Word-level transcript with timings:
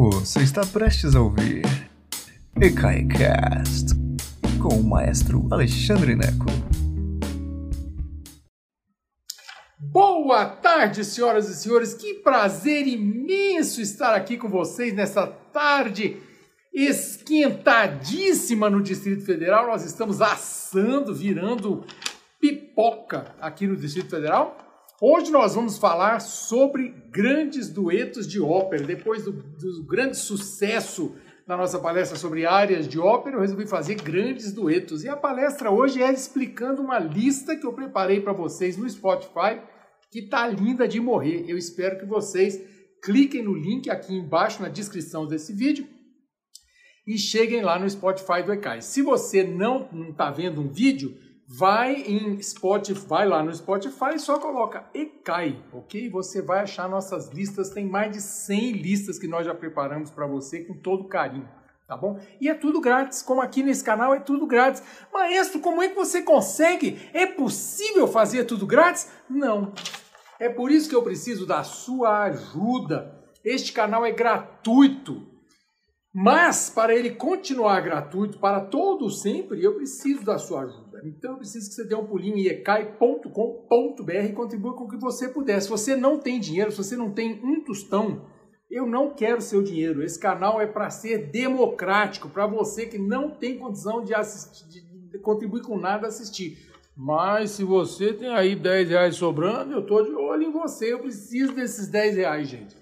Você 0.00 0.44
está 0.44 0.64
prestes 0.64 1.16
a 1.16 1.20
ouvir 1.20 1.64
EKAICAST 2.54 3.96
com 4.62 4.76
o 4.76 4.84
maestro 4.84 5.48
Alexandre 5.50 6.14
Neco. 6.14 6.46
Boa 9.76 10.46
tarde, 10.46 11.04
senhoras 11.04 11.48
e 11.48 11.56
senhores. 11.56 11.94
Que 11.94 12.14
prazer 12.14 12.86
imenso 12.86 13.80
estar 13.80 14.14
aqui 14.14 14.36
com 14.36 14.48
vocês 14.48 14.94
nessa 14.94 15.26
tarde 15.26 16.22
esquentadíssima 16.72 18.70
no 18.70 18.80
Distrito 18.80 19.24
Federal. 19.24 19.66
Nós 19.66 19.84
estamos 19.84 20.22
assando, 20.22 21.12
virando 21.12 21.84
pipoca 22.40 23.34
aqui 23.40 23.66
no 23.66 23.76
Distrito 23.76 24.10
Federal. 24.10 24.67
Hoje 25.00 25.30
nós 25.30 25.54
vamos 25.54 25.78
falar 25.78 26.18
sobre 26.18 26.88
grandes 27.08 27.68
duetos 27.68 28.26
de 28.26 28.40
ópera. 28.40 28.82
Depois 28.82 29.22
do, 29.22 29.30
do 29.30 29.84
grande 29.84 30.16
sucesso 30.16 31.14
na 31.46 31.56
nossa 31.56 31.78
palestra 31.78 32.18
sobre 32.18 32.44
áreas 32.44 32.88
de 32.88 32.98
ópera, 32.98 33.36
eu 33.36 33.40
resolvi 33.40 33.64
fazer 33.64 33.94
grandes 33.94 34.52
duetos. 34.52 35.04
E 35.04 35.08
a 35.08 35.16
palestra 35.16 35.70
hoje 35.70 36.02
é 36.02 36.12
explicando 36.12 36.82
uma 36.82 36.98
lista 36.98 37.54
que 37.54 37.64
eu 37.64 37.72
preparei 37.72 38.20
para 38.20 38.32
vocês 38.32 38.76
no 38.76 38.90
Spotify, 38.90 39.60
que 40.10 40.22
tá 40.22 40.48
linda 40.48 40.88
de 40.88 40.98
morrer. 40.98 41.44
Eu 41.46 41.56
espero 41.56 42.00
que 42.00 42.04
vocês 42.04 42.60
cliquem 43.00 43.44
no 43.44 43.54
link 43.54 43.88
aqui 43.88 44.12
embaixo 44.12 44.60
na 44.60 44.68
descrição 44.68 45.28
desse 45.28 45.52
vídeo 45.52 45.86
e 47.06 47.16
cheguem 47.16 47.62
lá 47.62 47.78
no 47.78 47.88
Spotify 47.88 48.42
do 48.44 48.52
ECAI. 48.52 48.82
Se 48.82 49.00
você 49.00 49.44
não 49.44 49.88
está 50.10 50.28
vendo 50.32 50.60
um 50.60 50.68
vídeo, 50.68 51.16
vai 51.50 51.94
em 52.02 52.42
Spotify, 52.42 53.06
vai 53.06 53.26
lá 53.26 53.42
no 53.42 53.54
Spotify 53.54 54.16
e 54.16 54.18
só 54.18 54.38
coloca 54.38 54.84
ECAI, 54.92 55.64
ok? 55.72 56.10
Você 56.10 56.42
vai 56.42 56.60
achar 56.60 56.86
nossas 56.90 57.30
listas, 57.30 57.70
tem 57.70 57.86
mais 57.86 58.12
de 58.12 58.20
100 58.20 58.72
listas 58.72 59.18
que 59.18 59.26
nós 59.26 59.46
já 59.46 59.54
preparamos 59.54 60.10
para 60.10 60.26
você 60.26 60.62
com 60.62 60.74
todo 60.74 61.08
carinho, 61.08 61.48
tá 61.86 61.96
bom? 61.96 62.20
E 62.38 62.50
é 62.50 62.54
tudo 62.54 62.82
grátis, 62.82 63.22
como 63.22 63.40
aqui 63.40 63.62
nesse 63.62 63.82
canal 63.82 64.12
é 64.12 64.20
tudo 64.20 64.46
grátis. 64.46 64.82
Maestro, 65.10 65.60
como 65.60 65.82
é 65.82 65.88
que 65.88 65.94
você 65.94 66.20
consegue? 66.20 67.00
É 67.14 67.24
possível 67.24 68.06
fazer 68.06 68.44
tudo 68.44 68.66
grátis? 68.66 69.10
Não. 69.28 69.72
É 70.38 70.50
por 70.50 70.70
isso 70.70 70.86
que 70.86 70.94
eu 70.94 71.02
preciso 71.02 71.46
da 71.46 71.64
sua 71.64 72.24
ajuda. 72.24 73.18
Este 73.42 73.72
canal 73.72 74.04
é 74.04 74.12
gratuito. 74.12 75.26
Mas, 76.20 76.68
para 76.68 76.92
ele 76.92 77.10
continuar 77.10 77.80
gratuito 77.80 78.40
para 78.40 78.60
todo 78.60 79.08
sempre, 79.08 79.62
eu 79.62 79.76
preciso 79.76 80.24
da 80.24 80.36
sua 80.36 80.62
ajuda. 80.62 81.00
Então, 81.04 81.30
eu 81.30 81.36
preciso 81.36 81.68
que 81.68 81.76
você 81.76 81.84
dê 81.84 81.94
um 81.94 82.06
pulinho 82.06 82.38
em 82.38 82.46
ecai.com.br 82.48 84.24
e 84.28 84.32
contribua 84.32 84.74
com 84.74 84.82
o 84.82 84.88
que 84.88 84.96
você 84.96 85.28
puder. 85.28 85.62
Se 85.62 85.68
você 85.68 85.94
não 85.94 86.18
tem 86.18 86.40
dinheiro, 86.40 86.72
se 86.72 86.78
você 86.78 86.96
não 86.96 87.12
tem 87.12 87.40
um 87.44 87.62
tostão, 87.62 88.26
eu 88.68 88.84
não 88.84 89.14
quero 89.14 89.40
seu 89.40 89.62
dinheiro. 89.62 90.02
Esse 90.02 90.18
canal 90.18 90.60
é 90.60 90.66
para 90.66 90.90
ser 90.90 91.30
democrático, 91.30 92.28
para 92.28 92.48
você 92.48 92.86
que 92.86 92.98
não 92.98 93.30
tem 93.30 93.56
condição 93.56 94.02
de, 94.02 94.12
assistir, 94.12 94.82
de 95.12 95.18
contribuir 95.20 95.62
com 95.62 95.78
nada 95.78 96.08
assistir. 96.08 96.58
Mas 96.96 97.52
se 97.52 97.62
você 97.62 98.12
tem 98.12 98.30
aí 98.30 98.56
10 98.56 98.88
reais 98.88 99.14
sobrando, 99.14 99.72
eu 99.72 99.82
estou 99.82 100.04
de 100.04 100.10
olho 100.10 100.42
em 100.42 100.50
você. 100.50 100.92
Eu 100.92 100.98
preciso 100.98 101.52
desses 101.52 101.86
10 101.86 102.16
reais, 102.16 102.48
gente 102.48 102.77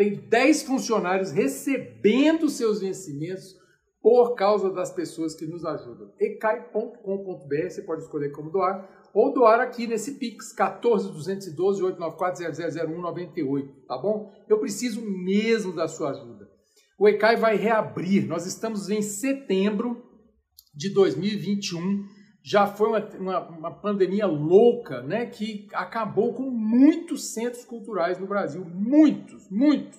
tem 0.00 0.14
10 0.14 0.62
funcionários 0.62 1.30
recebendo 1.30 2.48
seus 2.48 2.80
vencimentos 2.80 3.54
por 4.00 4.34
causa 4.34 4.70
das 4.70 4.90
pessoas 4.90 5.34
que 5.34 5.44
nos 5.44 5.62
ajudam. 5.62 6.10
ecai.com.br, 6.18 7.68
você 7.68 7.82
pode 7.82 8.04
escolher 8.04 8.30
como 8.30 8.50
doar, 8.50 8.88
ou 9.12 9.34
doar 9.34 9.60
aqui 9.60 9.86
nesse 9.86 10.12
Pix, 10.12 10.54
14 10.54 11.12
212 11.12 11.82
894 11.82 12.72
000198, 12.72 13.86
tá 13.86 13.98
bom? 13.98 14.32
Eu 14.48 14.58
preciso 14.58 15.02
mesmo 15.02 15.74
da 15.74 15.86
sua 15.86 16.12
ajuda. 16.12 16.48
O 16.98 17.06
ECAI 17.06 17.36
vai 17.36 17.56
reabrir, 17.56 18.26
nós 18.26 18.46
estamos 18.46 18.88
em 18.88 19.02
setembro 19.02 20.02
de 20.74 20.94
2021, 20.94 22.06
já 22.42 22.66
foi 22.66 22.88
uma, 22.88 23.08
uma, 23.18 23.48
uma, 23.48 23.70
pandemia 23.70 24.26
louca, 24.26 25.02
né, 25.02 25.26
que 25.26 25.68
acabou 25.72 26.32
com 26.32 26.50
muitos 26.50 27.34
centros 27.34 27.64
culturais 27.64 28.18
no 28.18 28.26
Brasil, 28.26 28.64
muitos, 28.64 29.48
muitos. 29.50 29.98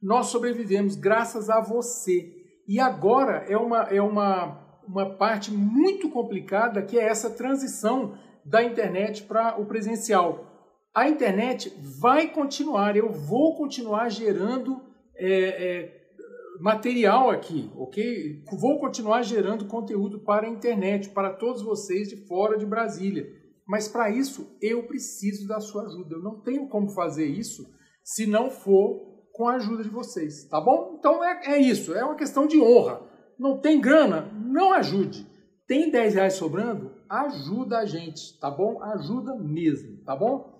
Nós 0.00 0.26
sobrevivemos 0.26 0.94
graças 0.94 1.50
a 1.50 1.60
você. 1.60 2.32
E 2.68 2.78
agora 2.78 3.44
é 3.48 3.56
uma, 3.56 3.82
é 3.84 4.00
uma, 4.00 4.80
uma 4.86 5.16
parte 5.16 5.50
muito 5.50 6.08
complicada 6.10 6.82
que 6.82 6.98
é 6.98 7.04
essa 7.04 7.30
transição 7.30 8.16
da 8.44 8.62
internet 8.62 9.22
para 9.24 9.60
o 9.60 9.66
presencial. 9.66 10.54
A 10.94 11.08
internet 11.08 11.72
vai 12.00 12.28
continuar, 12.28 12.96
eu 12.96 13.10
vou 13.10 13.56
continuar 13.56 14.08
gerando 14.10 14.80
é, 15.16 15.28
é, 15.28 16.03
material 16.60 17.30
aqui, 17.30 17.70
ok? 17.76 18.42
Vou 18.58 18.78
continuar 18.78 19.22
gerando 19.22 19.66
conteúdo 19.66 20.20
para 20.20 20.46
a 20.46 20.50
internet, 20.50 21.10
para 21.10 21.32
todos 21.32 21.62
vocês 21.62 22.08
de 22.08 22.16
fora 22.26 22.56
de 22.56 22.66
Brasília. 22.66 23.26
Mas 23.66 23.88
para 23.88 24.10
isso 24.10 24.56
eu 24.60 24.86
preciso 24.86 25.48
da 25.48 25.60
sua 25.60 25.84
ajuda. 25.84 26.16
Eu 26.16 26.22
não 26.22 26.40
tenho 26.40 26.68
como 26.68 26.88
fazer 26.88 27.26
isso 27.26 27.66
se 28.02 28.26
não 28.26 28.50
for 28.50 29.14
com 29.32 29.48
a 29.48 29.54
ajuda 29.54 29.82
de 29.82 29.88
vocês, 29.88 30.44
tá 30.44 30.60
bom? 30.60 30.96
Então 30.98 31.24
é, 31.24 31.54
é 31.54 31.58
isso, 31.58 31.92
é 31.92 32.04
uma 32.04 32.14
questão 32.14 32.46
de 32.46 32.60
honra. 32.60 33.02
Não 33.38 33.58
tem 33.58 33.80
grana? 33.80 34.30
Não 34.32 34.72
ajude. 34.72 35.26
Tem 35.66 35.90
10 35.90 36.14
reais 36.14 36.34
sobrando? 36.34 36.92
Ajuda 37.08 37.78
a 37.78 37.84
gente, 37.86 38.38
tá 38.38 38.50
bom? 38.50 38.82
Ajuda 38.82 39.34
mesmo, 39.34 39.96
tá 40.04 40.14
bom? 40.14 40.53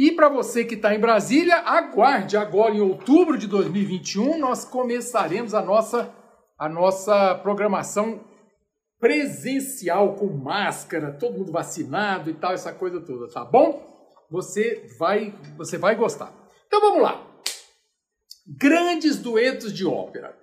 E 0.00 0.10
para 0.12 0.30
você 0.30 0.64
que 0.64 0.76
está 0.76 0.94
em 0.94 0.98
Brasília, 0.98 1.56
aguarde 1.56 2.34
agora 2.34 2.74
em 2.74 2.80
outubro 2.80 3.36
de 3.36 3.46
2021 3.46 4.38
nós 4.38 4.64
começaremos 4.64 5.52
a 5.52 5.60
nossa 5.60 6.10
a 6.58 6.70
nossa 6.70 7.34
programação 7.34 8.24
presencial 8.98 10.14
com 10.14 10.28
máscara, 10.28 11.12
todo 11.12 11.36
mundo 11.36 11.52
vacinado 11.52 12.30
e 12.30 12.32
tal, 12.32 12.54
essa 12.54 12.72
coisa 12.72 12.98
toda, 13.02 13.30
tá 13.30 13.44
bom? 13.44 13.86
Você 14.30 14.88
vai 14.98 15.38
você 15.58 15.76
vai 15.76 15.94
gostar. 15.94 16.32
Então 16.66 16.80
vamos 16.80 17.02
lá. 17.02 17.22
Grandes 18.56 19.18
duetos 19.18 19.70
de 19.70 19.84
ópera. 19.84 20.34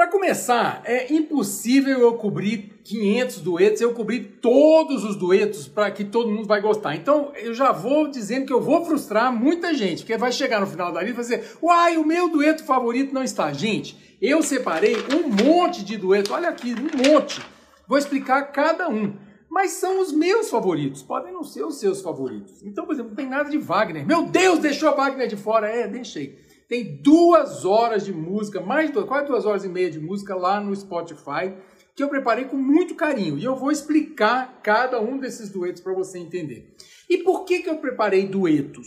Para 0.00 0.08
começar, 0.08 0.80
é 0.86 1.12
impossível 1.12 1.98
eu 1.98 2.14
cobrir 2.14 2.80
500 2.84 3.40
duetos, 3.40 3.82
eu 3.82 3.92
cobrir 3.92 4.38
todos 4.40 5.04
os 5.04 5.14
duetos 5.14 5.68
para 5.68 5.90
que 5.90 6.06
todo 6.06 6.30
mundo 6.30 6.46
vai 6.46 6.58
gostar. 6.58 6.96
Então, 6.96 7.32
eu 7.36 7.52
já 7.52 7.70
vou 7.70 8.08
dizendo 8.08 8.46
que 8.46 8.52
eu 8.52 8.62
vou 8.62 8.82
frustrar 8.82 9.30
muita 9.30 9.74
gente, 9.74 9.98
porque 9.98 10.16
vai 10.16 10.32
chegar 10.32 10.58
no 10.58 10.66
final 10.66 10.90
da 10.90 11.02
lista 11.02 11.20
e 11.20 11.22
vai 11.22 11.38
dizer, 11.38 11.58
uai, 11.62 11.98
o 11.98 12.06
meu 12.06 12.30
dueto 12.30 12.64
favorito 12.64 13.12
não 13.12 13.22
está. 13.22 13.52
Gente, 13.52 13.94
eu 14.22 14.42
separei 14.42 14.96
um 15.14 15.28
monte 15.28 15.84
de 15.84 15.98
duetos, 15.98 16.32
olha 16.32 16.48
aqui, 16.48 16.74
um 16.74 17.12
monte. 17.12 17.38
Vou 17.86 17.98
explicar 17.98 18.40
cada 18.52 18.88
um. 18.88 19.12
Mas 19.50 19.72
são 19.72 20.00
os 20.00 20.12
meus 20.12 20.48
favoritos, 20.48 21.02
podem 21.02 21.30
não 21.30 21.44
ser 21.44 21.62
os 21.62 21.78
seus 21.78 22.00
favoritos. 22.00 22.62
Então, 22.62 22.86
por 22.86 22.94
exemplo, 22.94 23.10
não 23.10 23.16
tem 23.16 23.28
nada 23.28 23.50
de 23.50 23.58
Wagner. 23.58 24.06
Meu 24.06 24.22
Deus, 24.22 24.60
deixou 24.60 24.88
a 24.88 24.92
Wagner 24.92 25.28
de 25.28 25.36
fora. 25.36 25.68
É, 25.68 25.86
deixei. 25.86 26.38
Tem 26.70 27.02
duas 27.02 27.64
horas 27.64 28.04
de 28.04 28.12
música, 28.12 28.60
mais 28.60 28.92
duas, 28.92 29.04
quase 29.04 29.26
duas 29.26 29.44
horas 29.44 29.64
e 29.64 29.68
meia 29.68 29.90
de 29.90 29.98
música 29.98 30.36
lá 30.36 30.60
no 30.60 30.74
Spotify, 30.76 31.52
que 31.96 32.00
eu 32.00 32.08
preparei 32.08 32.44
com 32.44 32.56
muito 32.56 32.94
carinho. 32.94 33.36
E 33.36 33.44
eu 33.44 33.56
vou 33.56 33.72
explicar 33.72 34.60
cada 34.62 35.00
um 35.00 35.18
desses 35.18 35.50
duetos 35.50 35.82
para 35.82 35.92
você 35.92 36.20
entender. 36.20 36.72
E 37.08 37.24
por 37.24 37.44
que, 37.44 37.58
que 37.58 37.68
eu 37.68 37.78
preparei 37.78 38.28
duetos? 38.28 38.86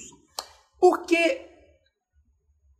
Porque 0.79 1.41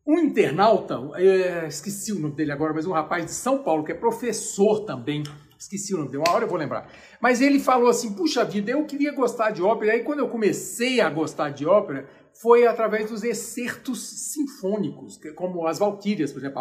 um 0.08 0.20
internauta, 0.20 0.98
é, 1.16 1.68
esqueci 1.68 2.14
o 2.14 2.20
nome 2.20 2.36
dele 2.36 2.54
agora, 2.54 2.74
mas 2.74 2.86
um 2.86 2.94
rapaz 2.94 3.26
de 3.26 3.32
São 3.32 3.62
Paulo, 3.62 3.84
que 3.84 3.92
é 3.92 3.96
professor 3.96 4.86
também, 4.86 5.24
esqueci 5.60 5.94
o 5.94 5.98
nome 5.98 6.12
dele, 6.12 6.24
uma 6.26 6.34
hora 6.34 6.46
eu 6.46 6.50
vou 6.50 6.58
lembrar. 6.58 6.90
Mas 7.20 7.42
ele 7.42 7.60
falou 7.60 7.90
assim: 7.90 8.14
puxa 8.14 8.46
vida, 8.46 8.72
eu 8.72 8.86
queria 8.86 9.12
gostar 9.12 9.52
de 9.52 9.62
ópera. 9.62 9.92
E 9.92 9.96
aí, 9.96 10.04
quando 10.06 10.20
eu 10.20 10.30
comecei 10.30 11.02
a 11.02 11.10
gostar 11.10 11.50
de 11.50 11.66
ópera, 11.66 12.08
foi 12.42 12.66
através 12.66 13.10
dos 13.10 13.24
excertos 13.24 14.32
sinfônicos, 14.34 15.20
como 15.36 15.68
as 15.68 15.80
Valquírias, 15.80 16.32
por 16.32 16.40
exemplo, 16.40 16.60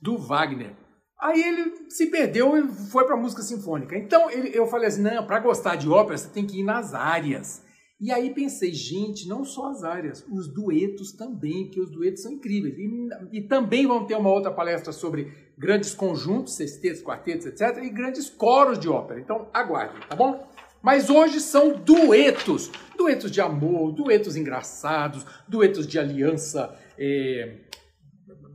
do 0.00 0.18
Wagner. 0.18 0.76
Aí 1.18 1.42
ele 1.42 1.90
se 1.90 2.06
perdeu 2.10 2.56
e 2.56 2.68
foi 2.90 3.04
para 3.06 3.16
música 3.16 3.42
sinfônica. 3.42 3.96
Então 3.96 4.30
ele, 4.30 4.50
eu 4.56 4.66
falei 4.66 4.88
assim, 4.88 5.02
não, 5.02 5.26
para 5.26 5.40
gostar 5.40 5.76
de 5.76 5.88
ópera 5.88 6.18
você 6.18 6.28
tem 6.28 6.46
que 6.46 6.60
ir 6.60 6.64
nas 6.64 6.92
áreas. 6.94 7.62
E 7.98 8.12
aí 8.12 8.34
pensei, 8.34 8.74
gente, 8.74 9.26
não 9.26 9.42
só 9.42 9.70
as 9.70 9.82
áreas, 9.82 10.24
os 10.30 10.46
duetos 10.46 11.12
também, 11.12 11.70
que 11.70 11.80
os 11.80 11.90
duetos 11.90 12.22
são 12.22 12.32
incríveis. 12.32 12.76
E, 12.78 13.38
e 13.38 13.42
também 13.42 13.86
vão 13.86 14.06
ter 14.06 14.14
uma 14.16 14.30
outra 14.30 14.52
palestra 14.52 14.92
sobre 14.92 15.32
grandes 15.56 15.94
conjuntos, 15.94 16.54
sextetos, 16.56 17.02
quartetos, 17.02 17.46
etc., 17.46 17.82
e 17.82 17.88
grandes 17.88 18.28
coros 18.28 18.78
de 18.78 18.86
ópera. 18.86 19.18
Então, 19.18 19.48
aguarde, 19.52 20.06
tá 20.06 20.14
bom? 20.14 20.46
Mas 20.82 21.08
hoje 21.08 21.40
são 21.40 21.72
duetos. 21.72 22.70
Duetos 22.98 23.30
de 23.30 23.40
amor, 23.40 23.92
duetos 23.92 24.36
engraçados, 24.36 25.24
duetos 25.48 25.86
de 25.86 25.98
aliança 25.98 26.78
é, 26.98 27.60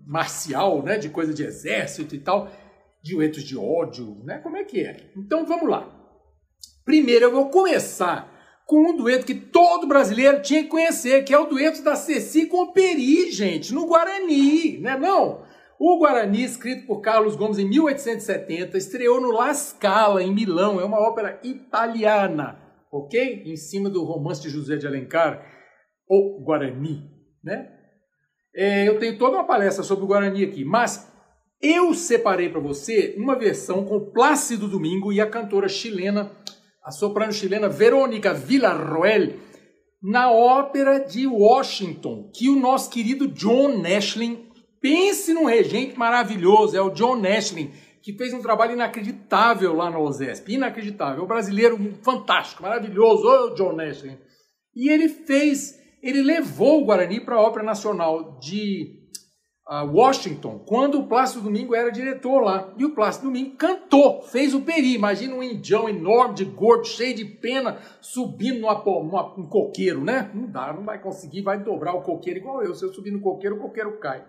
marcial, 0.06 0.84
né? 0.84 1.00
De 1.00 1.10
coisa 1.10 1.34
de 1.34 1.44
exército 1.44 2.14
e 2.14 2.20
tal. 2.20 2.48
Duetos 3.04 3.44
de 3.44 3.58
ódio, 3.58 4.24
né? 4.24 4.38
Como 4.38 4.56
é 4.56 4.64
que 4.64 4.82
é? 4.82 5.12
Então, 5.18 5.48
vamos 5.48 5.68
lá. 5.68 5.90
Primeiro, 6.86 7.26
eu 7.26 7.32
vou 7.32 7.50
começar 7.50 8.31
com 8.72 8.92
um 8.92 8.96
dueto 8.96 9.26
que 9.26 9.36
todo 9.36 9.86
brasileiro 9.86 10.42
tinha 10.42 10.64
que 10.64 10.70
conhecer, 10.70 11.26
que 11.26 11.34
é 11.34 11.38
o 11.38 11.46
dueto 11.46 11.84
da 11.84 11.94
Ceci 11.94 12.46
com 12.46 12.64
o 12.64 12.72
Peri, 12.72 13.30
gente, 13.30 13.74
no 13.74 13.86
Guarani, 13.86 14.78
né 14.78 14.98
não? 14.98 15.44
O 15.78 16.00
Guarani, 16.00 16.42
escrito 16.42 16.88
por 16.88 17.02
Carlos 17.02 17.36
Gomes 17.36 17.60
em 17.60 17.68
1870, 17.68 18.78
estreou 18.78 19.20
no 19.20 19.30
La 19.30 19.54
Scala, 19.54 20.24
em 20.24 20.34
Milão, 20.34 20.80
é 20.80 20.86
uma 20.86 21.02
ópera 21.02 21.38
italiana, 21.44 22.62
ok? 22.90 23.44
Em 23.46 23.58
cima 23.58 23.90
do 23.90 24.06
romance 24.06 24.42
de 24.42 24.48
José 24.48 24.78
de 24.78 24.88
Alencar, 24.88 25.46
O 26.08 26.42
Guarani, 26.42 27.12
né? 27.44 27.74
É, 28.56 28.88
eu 28.88 28.98
tenho 29.00 29.18
toda 29.18 29.36
uma 29.36 29.44
palestra 29.44 29.84
sobre 29.84 30.06
o 30.06 30.08
Guarani 30.08 30.46
aqui, 30.46 30.64
mas 30.64 31.12
eu 31.62 31.94
separei 31.94 32.48
para 32.48 32.62
você 32.62 33.16
uma 33.18 33.36
versão 33.36 33.84
com 33.84 34.12
Plácido 34.12 34.66
Domingo 34.66 35.12
e 35.12 35.20
a 35.20 35.30
cantora 35.30 35.68
chilena 35.68 36.32
a 36.84 36.92
soprano 36.92 37.32
chilena 37.32 37.70
Verônica 37.70 38.34
Villarroel, 38.34 39.36
na 40.02 40.32
ópera 40.32 41.00
de 41.00 41.28
Washington, 41.28 42.32
que 42.34 42.50
o 42.50 42.60
nosso 42.60 42.90
querido 42.90 43.28
John 43.28 43.78
Nashlin, 43.78 44.50
pense 44.82 45.32
num 45.32 45.46
regente 45.46 45.98
maravilhoso, 45.98 46.76
é 46.76 46.82
o 46.82 46.90
John 46.90 47.18
Nashlin, 47.18 47.72
que 48.02 48.14
fez 48.14 48.34
um 48.34 48.42
trabalho 48.42 48.74
inacreditável 48.74 49.76
lá 49.76 49.92
na 49.92 50.00
OSESP, 50.00 50.54
inacreditável, 50.54 51.24
o 51.24 51.28
brasileiro 51.28 51.78
fantástico, 52.02 52.64
maravilhoso, 52.64 53.28
o 53.28 53.54
John 53.54 53.74
Nashlin. 53.74 54.18
E 54.76 54.90
ele 54.90 55.08
fez, 55.08 55.80
ele 56.02 56.24
levou 56.24 56.82
o 56.82 56.86
Guarani 56.86 57.20
para 57.20 57.36
a 57.36 57.42
Ópera 57.42 57.64
Nacional 57.64 58.40
de 58.40 59.01
Washington, 59.74 60.60
quando 60.66 61.00
o 61.00 61.08
Plácido 61.08 61.46
Domingo 61.46 61.74
era 61.74 61.90
diretor 61.90 62.42
lá. 62.42 62.74
E 62.78 62.84
o 62.84 62.94
Plácido 62.94 63.28
Domingo 63.28 63.56
cantou, 63.56 64.22
fez 64.22 64.54
o 64.54 64.60
peri. 64.60 64.94
Imagina 64.94 65.34
um 65.34 65.42
indião 65.42 65.88
enorme, 65.88 66.36
de 66.36 66.44
gordo, 66.44 66.86
cheio 66.86 67.16
de 67.16 67.24
pena, 67.24 67.78
subindo 68.02 68.60
numa, 68.60 68.74
numa, 68.84 69.34
um 69.40 69.48
coqueiro, 69.48 70.04
né? 70.04 70.30
Não 70.34 70.46
dá, 70.48 70.74
não 70.74 70.84
vai 70.84 71.00
conseguir, 71.00 71.42
vai 71.42 71.58
dobrar 71.58 71.94
o 71.94 72.02
coqueiro 72.02 72.40
igual 72.40 72.62
eu. 72.62 72.76
Se 72.76 72.84
eu 72.84 72.92
subir 72.94 73.12
no 73.12 73.22
coqueiro, 73.22 73.56
o 73.56 73.60
coqueiro 73.60 73.98
cai. 73.98 74.26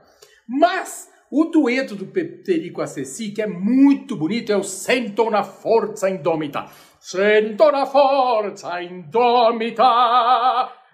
Mas 0.46 1.10
o 1.28 1.46
dueto 1.46 1.96
do 1.96 2.06
Perico 2.06 2.80
Acessi, 2.80 3.32
que 3.32 3.42
é 3.42 3.46
muito 3.46 4.14
bonito, 4.14 4.52
é 4.52 4.56
o 4.56 4.62
Sento 4.62 5.28
na 5.28 5.42
Forza 5.42 6.08
Indômita. 6.08 6.66
Sento 7.00 7.68
na 7.72 7.84
Forza 7.84 8.80
Indômita 8.80 9.82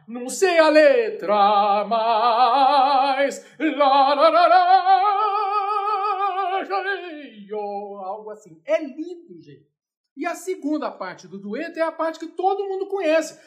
não 0.09 0.29
sei 0.29 0.59
a 0.59 0.69
letra 0.71 1.85
mais. 1.85 3.45
Lá, 3.59 4.15
lá, 4.15 4.29
lá, 4.31 4.47
lá, 4.47 5.09
algo 8.05 8.31
assim. 8.31 8.61
É 8.65 8.83
lindo, 8.83 9.41
gente. 9.41 9.69
E 10.17 10.27
a 10.27 10.35
segunda 10.35 10.91
parte 10.91 11.29
do 11.29 11.39
dueto 11.39 11.79
é 11.79 11.83
a 11.83 11.93
parte 11.93 12.19
que 12.19 12.27
todo 12.27 12.69
mundo 12.69 12.89
conhece. 12.89 13.39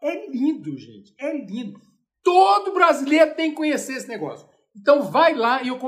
É 0.00 0.26
lindo, 0.30 0.78
gente. 0.78 1.14
É 1.18 1.36
lindo. 1.36 1.78
Todo 2.22 2.72
brasileiro 2.72 3.34
tem 3.34 3.50
que 3.50 3.56
conhecer 3.56 3.96
esse 3.96 4.08
negócio. 4.08 4.48
Então 4.76 5.02
vai 5.02 5.34
lá 5.34 5.62
e 5.62 5.68
eu 5.68 5.78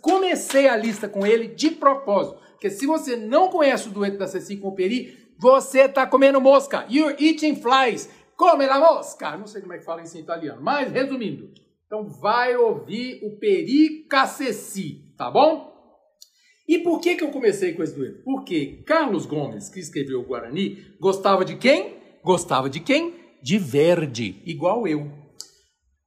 comecei 0.00 0.68
a 0.68 0.76
lista 0.76 1.08
com 1.08 1.26
ele 1.26 1.48
de 1.48 1.70
propósito. 1.70 2.38
Porque 2.52 2.70
se 2.70 2.86
você 2.86 3.16
não 3.16 3.48
conhece 3.48 3.88
o 3.88 3.92
dueto 3.92 4.18
da 4.18 4.26
Ceci 4.26 4.56
com 4.56 4.68
o 4.68 4.74
Peri, 4.74 5.34
você 5.38 5.82
está 5.82 6.06
comendo 6.06 6.40
mosca. 6.40 6.86
You're 6.90 7.16
eating 7.18 7.56
flies. 7.56 8.08
Come 8.36 8.66
la 8.66 8.78
mosca. 8.78 9.36
Não 9.36 9.46
sei 9.46 9.60
como 9.60 9.72
é 9.72 9.78
que 9.78 9.84
fala 9.84 10.02
isso 10.02 10.16
em 10.16 10.20
italiano, 10.20 10.60
mas 10.62 10.90
resumindo. 10.92 11.50
Então 11.86 12.08
vai 12.08 12.54
ouvir 12.56 13.20
o 13.24 13.38
Peri 13.38 14.06
Caceci, 14.08 15.12
tá 15.16 15.30
bom? 15.30 15.70
E 16.68 16.78
por 16.78 17.00
que, 17.00 17.16
que 17.16 17.24
eu 17.24 17.30
comecei 17.30 17.72
com 17.72 17.82
esse 17.82 17.94
dueto? 17.96 18.22
Porque 18.22 18.84
Carlos 18.86 19.26
Gomes, 19.26 19.68
que 19.68 19.80
escreveu 19.80 20.20
o 20.20 20.24
Guarani, 20.24 20.78
gostava 21.00 21.44
de 21.44 21.56
quem? 21.56 21.96
Gostava 22.22 22.70
de 22.70 22.78
quem? 22.78 23.14
De 23.42 23.58
Verdi, 23.58 24.40
igual 24.46 24.86
eu. 24.86 25.19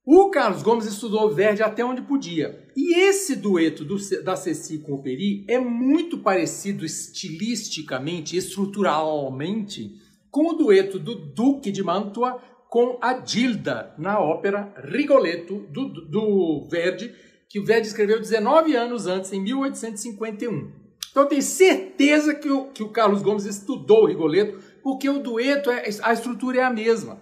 O 0.06 0.30
Carlos 0.30 0.62
Gomes 0.62 0.86
estudou 0.86 1.34
Verdi 1.34 1.64
até 1.64 1.84
onde 1.84 2.02
podia. 2.02 2.68
E 2.76 2.94
esse 3.00 3.38
dueto 3.38 3.86
do, 3.86 3.96
da 4.22 4.36
Ceci 4.36 4.80
com 4.80 4.96
o 4.96 5.02
Peri 5.02 5.46
é 5.48 5.58
muito 5.58 6.18
parecido 6.18 6.84
estilisticamente, 6.84 8.36
estruturalmente, 8.36 9.96
com 10.30 10.50
o 10.50 10.54
dueto 10.54 11.00
do 11.00 11.16
Duque 11.16 11.72
de 11.72 11.82
Mantua 11.82 12.42
com 12.70 12.98
a 13.02 13.24
Gilda 13.26 13.94
na 13.98 14.20
ópera 14.20 14.74
Rigoletto 14.84 15.60
do, 15.70 15.88
do 15.88 16.68
Verdi, 16.70 17.14
que 17.48 17.60
o 17.60 17.64
Verdi 17.64 17.88
escreveu 17.88 18.20
19 18.20 18.76
anos 18.76 19.08
antes, 19.08 19.32
em 19.32 19.40
1851. 19.40 20.72
Então 21.12 21.24
eu 21.24 21.30
tenho 21.30 21.42
certeza 21.42 22.36
que 22.36 22.50
o, 22.50 22.72
que 22.72 22.84
o 22.84 22.90
Carlos 22.90 23.22
Gomes 23.22 23.46
estudou 23.46 24.04
o 24.04 24.08
Rigoletto, 24.08 24.60
porque 24.82 25.08
o 25.08 25.20
dueto, 25.20 25.72
é, 25.72 25.84
a 26.02 26.12
estrutura 26.12 26.60
é 26.60 26.64
a 26.64 26.70
mesma. 26.70 27.22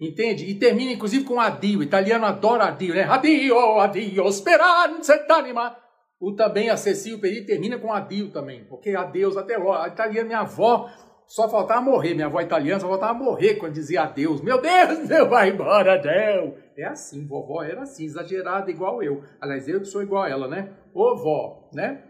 Entende? 0.00 0.44
E 0.46 0.54
termina 0.58 0.92
inclusive 0.92 1.24
com 1.24 1.40
adio. 1.40 1.80
O 1.80 1.82
italiano 1.82 2.26
adora 2.26 2.64
adio, 2.64 2.94
né? 2.94 3.04
Adio, 3.04 3.78
adio, 3.78 4.32
speranza 4.32 5.16
d'anima. 5.26 5.76
O 6.20 6.32
também 6.32 6.70
a 6.70 6.76
Cecília 6.76 7.18
Peri 7.18 7.44
termina 7.44 7.78
com 7.78 7.92
adio 7.92 8.30
também, 8.30 8.64
porque 8.64 8.90
adeus 8.90 9.36
até 9.36 9.56
logo. 9.56 9.72
A 9.74 9.88
italiana, 9.88 10.26
minha 10.26 10.40
avó, 10.40 10.88
só 11.26 11.48
faltava 11.48 11.80
morrer. 11.80 12.14
Minha 12.14 12.26
avó 12.26 12.40
italiana 12.40 12.80
só 12.80 12.88
faltava 12.88 13.14
morrer 13.14 13.54
quando 13.54 13.74
dizia 13.74 14.02
adeus. 14.02 14.40
Meu 14.40 14.60
Deus, 14.60 15.00
meu 15.08 15.28
vai 15.28 15.50
embora, 15.50 15.98
Deus. 15.98 16.54
É 16.76 16.84
assim, 16.84 17.26
vovó 17.26 17.62
era 17.62 17.82
assim, 17.82 18.04
exagerada 18.04 18.70
igual 18.70 19.02
eu. 19.02 19.22
Aliás, 19.40 19.68
eu 19.68 19.80
que 19.80 19.86
sou 19.86 20.02
igual 20.02 20.24
a 20.24 20.28
ela, 20.28 20.48
né? 20.48 20.72
Ô 20.92 21.14
vó, 21.16 21.68
né? 21.72 22.04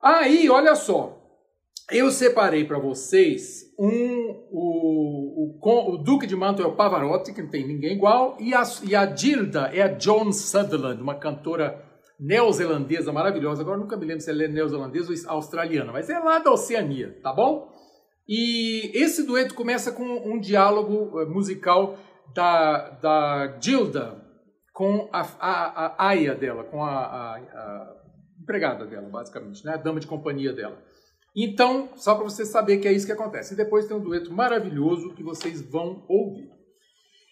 Aí, 0.00 0.50
olha 0.50 0.74
só. 0.74 1.21
Eu 1.92 2.10
separei 2.10 2.64
para 2.64 2.78
vocês 2.78 3.70
um, 3.78 4.30
o, 4.50 5.58
o, 5.60 5.94
o, 5.94 5.98
Duque 5.98 6.26
de 6.26 6.34
Mantua 6.34 6.64
é 6.64 6.68
o 6.68 6.74
Pavarotti, 6.74 7.34
que 7.34 7.42
não 7.42 7.50
tem 7.50 7.66
ninguém 7.66 7.94
igual, 7.96 8.36
e 8.40 8.54
a, 8.54 8.62
e 8.82 8.96
a 8.96 9.14
Gilda 9.14 9.70
é 9.74 9.82
a 9.82 9.98
Joan 9.98 10.32
Sutherland, 10.32 11.02
uma 11.02 11.16
cantora 11.16 11.84
neozelandesa 12.18 13.12
maravilhosa. 13.12 13.60
Agora 13.60 13.76
nunca 13.76 13.96
me 13.96 14.06
lembro 14.06 14.22
se 14.22 14.30
ela 14.30 14.44
é 14.44 14.48
neozelandesa 14.48 15.12
ou 15.28 15.34
australiana, 15.34 15.92
mas 15.92 16.08
é 16.08 16.18
lá 16.18 16.38
da 16.38 16.50
Oceania, 16.50 17.18
tá 17.22 17.30
bom? 17.32 17.68
E 18.26 18.90
esse 18.94 19.26
dueto 19.26 19.54
começa 19.54 19.92
com 19.92 20.04
um 20.04 20.40
diálogo 20.40 21.20
eh, 21.20 21.26
musical 21.26 21.98
da, 22.34 22.90
da 23.02 23.58
Gilda 23.60 24.22
com 24.72 25.10
a, 25.12 25.20
a, 25.20 25.86
a 25.86 26.08
aia 26.08 26.34
dela, 26.34 26.64
com 26.64 26.82
a, 26.82 26.90
a, 26.90 27.36
a 27.36 27.94
empregada 28.40 28.86
dela, 28.86 29.08
basicamente, 29.10 29.64
né? 29.64 29.74
a 29.74 29.76
dama 29.76 30.00
de 30.00 30.06
companhia 30.06 30.52
dela. 30.52 30.78
Então, 31.34 31.90
só 31.96 32.14
para 32.14 32.24
você 32.24 32.44
saber 32.44 32.78
que 32.78 32.88
é 32.88 32.92
isso 32.92 33.06
que 33.06 33.12
acontece. 33.12 33.54
E 33.54 33.56
depois 33.56 33.86
tem 33.86 33.96
um 33.96 34.02
dueto 34.02 34.32
maravilhoso 34.32 35.14
que 35.14 35.22
vocês 35.22 35.62
vão 35.62 36.04
ouvir. 36.08 36.50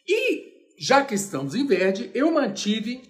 E, 0.08 0.50
já 0.78 1.04
que 1.04 1.14
estamos 1.14 1.54
em 1.54 1.66
Verdi, 1.66 2.10
eu 2.14 2.30
mantive 2.32 3.02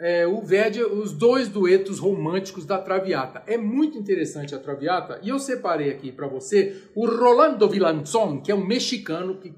é, 0.00 0.26
o 0.26 0.40
Verdi, 0.40 0.82
os 0.82 1.12
dois 1.12 1.48
duetos 1.48 1.98
românticos 1.98 2.64
da 2.64 2.78
Traviata. 2.78 3.42
É 3.46 3.58
muito 3.58 3.98
interessante 3.98 4.54
a 4.54 4.58
Traviata, 4.58 5.20
e 5.22 5.28
eu 5.28 5.38
separei 5.38 5.90
aqui 5.90 6.12
para 6.12 6.28
você 6.28 6.82
o 6.94 7.06
Rolando 7.06 7.68
Villanzon, 7.68 8.40
que 8.40 8.50
é 8.50 8.54
um 8.54 8.64
mexicano 8.64 9.38
que, 9.40 9.52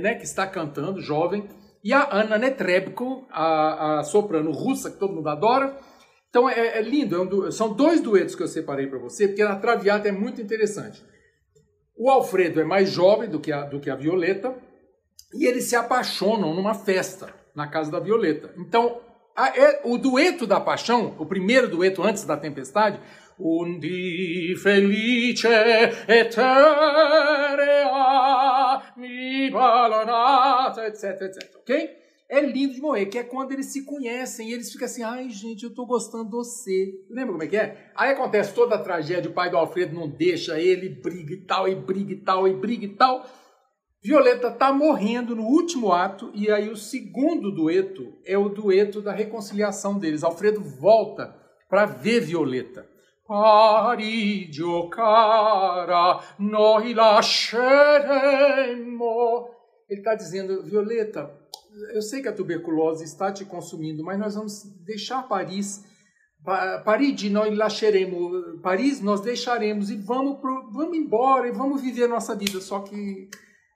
né, 0.00 0.14
que 0.14 0.24
está 0.24 0.46
cantando, 0.46 1.00
jovem, 1.00 1.48
e 1.82 1.92
a 1.92 2.08
Ana 2.10 2.38
Netrebko, 2.38 3.26
a, 3.30 3.98
a 3.98 4.02
soprano 4.04 4.52
russa, 4.52 4.90
que 4.90 4.98
todo 4.98 5.14
mundo 5.14 5.28
adora, 5.28 5.76
então 6.28 6.48
é, 6.48 6.78
é 6.78 6.82
lindo, 6.82 7.14
é 7.16 7.20
um 7.20 7.50
são 7.50 7.72
dois 7.72 8.00
duetos 8.00 8.34
que 8.34 8.42
eu 8.42 8.48
separei 8.48 8.86
para 8.86 8.98
você, 8.98 9.28
porque 9.28 9.44
na 9.44 9.56
Traviata 9.56 10.08
é 10.08 10.12
muito 10.12 10.40
interessante. 10.40 11.04
O 11.96 12.10
Alfredo 12.10 12.60
é 12.60 12.64
mais 12.64 12.90
jovem 12.90 13.28
do 13.28 13.40
que 13.40 13.50
a, 13.50 13.62
do 13.62 13.80
que 13.80 13.90
a 13.90 13.96
Violeta 13.96 14.54
e 15.34 15.46
eles 15.46 15.64
se 15.64 15.76
apaixonam 15.76 16.54
numa 16.54 16.74
festa 16.74 17.34
na 17.54 17.66
casa 17.66 17.90
da 17.90 17.98
Violeta. 17.98 18.54
Então, 18.56 19.00
a, 19.34 19.48
é, 19.48 19.80
o 19.84 19.98
dueto 19.98 20.46
da 20.46 20.60
paixão, 20.60 21.16
o 21.18 21.26
primeiro 21.26 21.68
dueto 21.68 22.02
antes 22.02 22.24
da 22.24 22.36
tempestade, 22.36 23.00
Un 23.40 23.78
di 23.78 24.56
felice 24.56 25.46
eterea 26.08 26.42
mi 28.96 29.48
balonata, 29.48 30.86
etc, 30.86 31.22
etc, 31.22 31.56
ok? 31.60 32.07
É 32.28 32.40
lindo 32.40 32.74
de 32.74 32.80
morrer, 32.80 33.06
que 33.06 33.18
é 33.18 33.22
quando 33.22 33.52
eles 33.52 33.66
se 33.66 33.84
conhecem 33.84 34.50
e 34.50 34.52
eles 34.52 34.70
ficam 34.70 34.84
assim, 34.84 35.02
ai 35.02 35.30
gente, 35.30 35.64
eu 35.64 35.74
tô 35.74 35.86
gostando 35.86 36.24
de 36.24 36.30
você. 36.30 36.92
Lembra 37.08 37.32
como 37.32 37.42
é 37.42 37.46
que 37.46 37.56
é? 37.56 37.90
Aí 37.96 38.10
acontece 38.10 38.52
toda 38.52 38.74
a 38.74 38.82
tragédia, 38.82 39.30
o 39.30 39.34
pai 39.34 39.50
do 39.50 39.56
Alfredo 39.56 39.94
não 39.94 40.08
deixa 40.08 40.60
ele, 40.60 40.90
briga 40.90 41.32
e 41.32 41.40
tal, 41.46 41.66
e 41.66 41.74
briga 41.74 42.12
e 42.12 42.16
tal, 42.16 42.46
e 42.46 42.52
briga 42.52 42.84
e 42.84 42.94
tal. 42.94 43.24
Violeta 44.02 44.50
tá 44.50 44.72
morrendo 44.72 45.34
no 45.34 45.42
último 45.42 45.92
ato, 45.92 46.30
e 46.34 46.50
aí 46.50 46.68
o 46.68 46.76
segundo 46.76 47.50
dueto 47.50 48.12
é 48.24 48.36
o 48.38 48.48
dueto 48.48 49.00
da 49.00 49.12
reconciliação 49.12 49.98
deles. 49.98 50.22
Alfredo 50.22 50.62
volta 50.62 51.34
para 51.68 51.86
ver 51.86 52.20
Violeta. 52.20 52.86
Paridio 53.26 54.88
cara, 54.88 56.20
noi 56.38 56.94
lasceremo. 56.94 57.58
Ele 59.88 60.00
está 60.00 60.14
dizendo, 60.14 60.62
Violeta, 60.62 61.37
eu 61.94 62.02
sei 62.02 62.22
que 62.22 62.28
a 62.28 62.32
tuberculose 62.32 63.04
está 63.04 63.32
te 63.32 63.44
consumindo, 63.44 64.02
mas 64.04 64.18
nós 64.18 64.34
vamos 64.34 64.64
deixar 64.84 65.22
Paris. 65.28 65.84
Paris, 66.84 67.30
nós 67.30 67.56
lasceremos. 67.56 68.60
Paris, 68.62 69.00
nós 69.00 69.20
deixaremos 69.20 69.90
e 69.90 69.96
vamos, 69.96 70.40
pro, 70.40 70.70
vamos 70.70 70.96
embora 70.96 71.48
e 71.48 71.52
vamos 71.52 71.82
viver 71.82 72.04
a 72.04 72.08
nossa 72.08 72.34
vida. 72.34 72.60
Só 72.60 72.80
que 72.80 73.28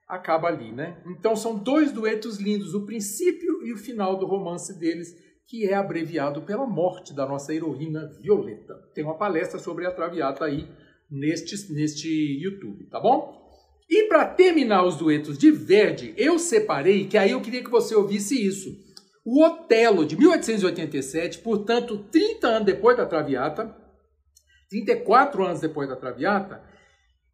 acaba 0.09 0.49
ali, 0.49 0.73
né? 0.73 1.03
Então 1.07 1.35
são 1.35 1.57
dois 1.57 1.91
duetos 1.91 2.39
lindos, 2.39 2.75
o 2.75 2.85
princípio 2.85 3.65
e 3.65 3.73
o 3.73 3.79
final 3.79 4.19
do 4.19 4.27
romance 4.27 4.79
deles, 4.79 5.17
que 5.47 5.67
é 5.67 5.75
abreviado 5.75 6.43
pela 6.43 6.67
morte 6.67 7.15
da 7.15 7.27
nossa 7.27 7.55
heroína 7.55 8.09
Violeta. 8.21 8.75
Tem 8.95 9.03
uma 9.03 9.17
palestra 9.17 9.59
sobre 9.59 9.87
a 9.87 9.91
Traviata 9.91 10.45
aí 10.45 10.69
neste, 11.11 11.73
neste 11.73 12.09
YouTube, 12.43 12.87
tá 12.87 13.01
bom? 13.01 13.42
E 13.95 14.09
para 14.09 14.25
terminar 14.25 14.87
os 14.87 14.97
duetos 14.97 15.37
de 15.37 15.51
Verdi, 15.51 16.15
eu 16.17 16.39
separei, 16.39 17.07
que 17.07 17.19
aí 17.19 17.33
eu 17.33 17.43
queria 17.43 17.63
que 17.63 17.69
você 17.69 17.95
ouvisse 17.95 18.35
isso. 18.35 18.75
O 19.23 19.45
Otelo, 19.45 20.07
de 20.07 20.17
1887, 20.17 21.41
portanto, 21.41 22.07
30 22.11 22.47
anos 22.47 22.65
depois 22.65 22.97
da 22.97 23.05
Traviata, 23.05 23.77
34 24.71 25.45
anos 25.45 25.61
depois 25.61 25.91
da 25.91 25.95
Traviata, 25.95 26.63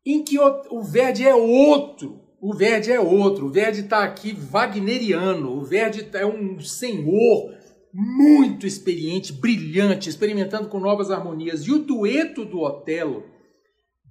em 0.05 0.25
que 0.25 0.37
o 0.37 0.83
Verdi 0.83 1.25
é 1.25 1.33
outro, 1.33 2.27
o 2.41 2.53
Verdi 2.53 2.91
é 2.91 2.99
outro. 2.99 3.47
O 3.47 3.53
Verdi 3.53 3.83
está 3.83 4.03
aqui 4.03 4.33
wagneriano. 4.33 5.57
O 5.57 5.65
Verdi 5.65 6.09
é 6.13 6.27
um 6.27 6.59
senhor 6.61 7.55
muito 7.95 8.67
experiente, 8.67 9.33
brilhante, 9.33 10.09
experimentando 10.09 10.69
com 10.69 10.81
novas 10.81 11.11
harmonias. 11.11 11.63
E 11.63 11.73
o 11.73 11.79
dueto 11.79 12.45
do 12.45 12.61
Otelo, 12.61 13.25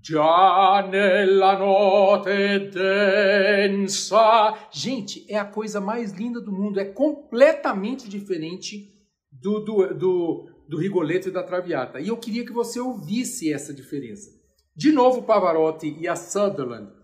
Già 0.02 0.88
nella 0.90 1.58
notte 1.58 2.70
densa. 2.70 4.54
Gente, 4.72 5.26
é 5.30 5.38
a 5.38 5.46
coisa 5.46 5.82
mais 5.82 6.12
linda 6.14 6.40
do 6.40 6.52
mundo. 6.52 6.80
É 6.80 6.86
completamente 6.86 8.08
diferente 8.08 8.94
do, 9.32 9.60
do, 9.60 9.94
do, 9.94 10.50
do 10.68 10.78
Rigoletto 10.78 11.30
e 11.30 11.32
da 11.32 11.44
Traviata. 11.44 12.00
E 12.00 12.08
eu 12.08 12.18
queria 12.18 12.46
que 12.46 12.54
você 12.54 12.80
ouvisse 12.80 13.52
essa 13.52 13.74
diferença. 13.74 14.30
De 14.76 14.92
novo, 14.92 15.24
Pavarotti 15.24 15.98
e 16.00 16.08
a 16.08 16.16
Sutherland 16.16 16.98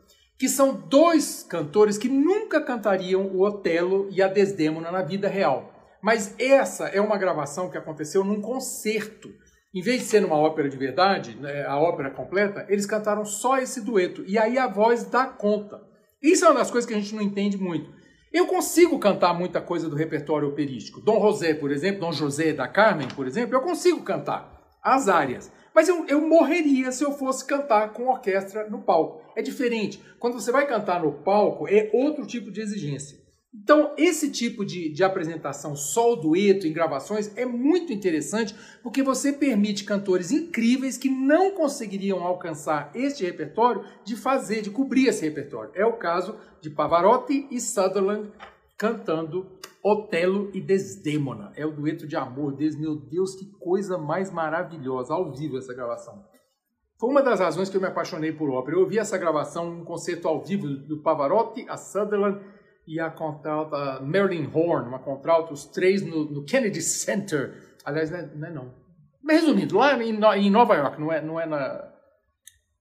que 0.43 0.49
são 0.49 0.73
dois 0.73 1.43
cantores 1.43 1.97
que 1.97 2.09
nunca 2.09 2.59
cantariam 2.59 3.27
o 3.27 3.45
Otelo 3.45 4.09
e 4.11 4.21
a 4.21 4.27
Desdemona 4.27 4.91
na 4.91 5.01
vida 5.01 5.27
real. 5.27 5.71
Mas 6.01 6.35
essa 6.37 6.87
é 6.87 6.99
uma 6.99 7.17
gravação 7.17 7.69
que 7.69 7.77
aconteceu 7.77 8.25
num 8.25 8.41
concerto. 8.41 9.29
Em 9.73 9.81
vez 9.81 10.01
de 10.01 10.05
ser 10.05 10.21
numa 10.21 10.35
ópera 10.35 10.69
de 10.69 10.77
verdade, 10.77 11.35
né, 11.35 11.65
a 11.65 11.79
ópera 11.79 12.11
completa, 12.11 12.63
eles 12.69 12.85
cantaram 12.85 13.25
só 13.25 13.57
esse 13.57 13.81
dueto. 13.81 14.23
E 14.27 14.37
aí 14.37 14.57
a 14.57 14.67
voz 14.67 15.05
dá 15.05 15.25
conta. 15.25 15.81
Isso 16.21 16.45
é 16.45 16.49
uma 16.49 16.59
das 16.59 16.69
coisas 16.69 16.87
que 16.87 16.93
a 16.93 16.99
gente 16.99 17.15
não 17.15 17.23
entende 17.23 17.57
muito. 17.57 17.89
Eu 18.31 18.45
consigo 18.45 18.99
cantar 18.99 19.33
muita 19.33 19.59
coisa 19.59 19.89
do 19.89 19.95
repertório 19.95 20.47
operístico. 20.47 21.01
Dom 21.01 21.19
José, 21.21 21.55
por 21.55 21.71
exemplo, 21.71 22.01
Dom 22.01 22.11
José 22.11 22.53
da 22.53 22.67
Carmen, 22.67 23.07
por 23.15 23.25
exemplo, 23.25 23.55
eu 23.55 23.61
consigo 23.61 24.03
cantar 24.03 24.61
as 24.81 25.09
áreas. 25.09 25.51
Mas 25.73 25.87
eu, 25.87 26.05
eu 26.07 26.21
morreria 26.21 26.91
se 26.91 27.03
eu 27.03 27.11
fosse 27.11 27.45
cantar 27.45 27.93
com 27.93 28.07
orquestra 28.07 28.69
no 28.69 28.83
palco. 28.83 29.23
É 29.35 29.41
diferente. 29.41 29.99
Quando 30.19 30.33
você 30.33 30.51
vai 30.51 30.67
cantar 30.67 31.01
no 31.01 31.13
palco, 31.23 31.67
é 31.67 31.89
outro 31.93 32.27
tipo 32.27 32.51
de 32.51 32.61
exigência. 32.61 33.22
Então, 33.55 33.93
esse 33.97 34.31
tipo 34.31 34.65
de, 34.65 34.89
de 34.89 35.03
apresentação, 35.03 35.75
só 35.75 36.13
o 36.13 36.15
dueto, 36.15 36.65
em 36.65 36.73
gravações, 36.73 37.31
é 37.37 37.45
muito 37.45 37.93
interessante 37.93 38.55
porque 38.81 39.03
você 39.03 39.31
permite 39.31 39.83
cantores 39.83 40.31
incríveis 40.31 40.97
que 40.97 41.07
não 41.07 41.51
conseguiriam 41.51 42.23
alcançar 42.23 42.89
este 42.95 43.23
repertório 43.23 43.85
de 44.03 44.15
fazer, 44.15 44.61
de 44.61 44.71
cobrir 44.71 45.07
esse 45.07 45.23
repertório. 45.23 45.71
É 45.75 45.85
o 45.85 45.97
caso 45.97 46.35
de 46.59 46.71
Pavarotti 46.71 47.47
e 47.51 47.61
Sutherland 47.61 48.31
cantando 48.75 49.47
Otelo 49.83 50.49
e 50.53 50.59
Desdemona. 50.59 51.51
É 51.55 51.65
o 51.65 51.71
dueto 51.71 52.07
de 52.07 52.15
amor 52.15 52.55
deles. 52.55 52.75
Meu 52.75 52.95
Deus, 52.95 53.35
que 53.35 53.45
coisa 53.59 53.97
mais 53.97 54.31
maravilhosa. 54.31 55.13
Ao 55.13 55.31
vivo 55.31 55.57
essa 55.57 55.73
gravação. 55.73 56.25
Foi 56.99 57.09
uma 57.09 57.21
das 57.21 57.39
razões 57.39 57.69
que 57.69 57.77
eu 57.77 57.81
me 57.81 57.87
apaixonei 57.87 58.31
por 58.31 58.49
ópera. 58.49 58.77
Eu 58.77 58.81
ouvi 58.81 58.97
essa 58.97 59.17
gravação, 59.17 59.69
um 59.69 59.85
concerto 59.85 60.27
ao 60.27 60.43
vivo 60.43 60.67
do 60.67 61.01
Pavarotti, 61.01 61.65
a 61.67 61.77
Sutherland 61.77 62.39
e 62.87 62.99
a 62.99 63.09
contralta 63.09 64.01
Marilyn 64.01 64.49
Horn, 64.53 64.87
uma 64.87 64.99
contralta, 64.99 65.53
os 65.53 65.65
três 65.65 66.01
no, 66.01 66.25
no 66.25 66.43
Kennedy 66.43 66.81
Center. 66.81 67.77
Aliás, 67.85 68.11
não 68.11 68.17
é 68.17 68.23
não. 68.23 68.47
É 68.47 68.51
não. 68.51 68.83
Mas 69.23 69.41
resumindo, 69.41 69.77
lá 69.77 70.01
em, 70.03 70.09
em, 70.09 70.49
Nova 70.49 70.75
York, 70.75 70.99
não 70.99 71.11
é, 71.11 71.21
não 71.21 71.39
é 71.39 71.45
na... 71.45 71.93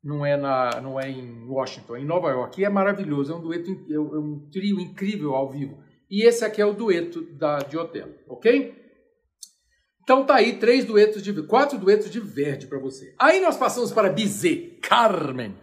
Não 0.05 0.27
é, 0.27 0.37
na, 0.37 0.81
não 0.81 0.99
é 0.99 1.09
em 1.09 1.47
Washington, 1.49 1.95
é 1.95 2.01
em 2.01 2.05
Nova 2.05 2.29
York. 2.31 2.61
E 2.61 2.65
é 2.65 2.69
maravilhoso, 2.69 3.33
é 3.33 3.37
um 3.37 3.41
dueto, 3.41 3.71
é 3.89 3.99
um 4.01 4.49
trio 4.51 4.81
incrível 4.81 5.37
ao 5.37 5.49
vivo. 5.49 5.79
E 6.11 6.27
esse 6.27 6.45
aqui 6.45 6.61
é 6.61 6.67
o 6.67 6.73
dueto 6.73 7.23
da, 7.39 7.59
de 7.59 7.79
Otelo, 7.79 8.13
ok? 8.29 8.83
Então 10.03 10.27
tá 10.27 10.37
aí 10.37 10.59
três 10.59 10.85
duetos 10.85 11.23
de 11.23 11.33
quatro 11.45 11.79
duetos 11.79 12.11
de 12.11 12.19
Verdi 12.19 12.67
para 12.67 12.79
você. 12.79 13.15
Aí 13.19 13.41
nós 13.41 13.57
passamos 13.57 13.93
para 13.93 14.11
Bizet, 14.11 14.81
Carmen. 14.83 15.57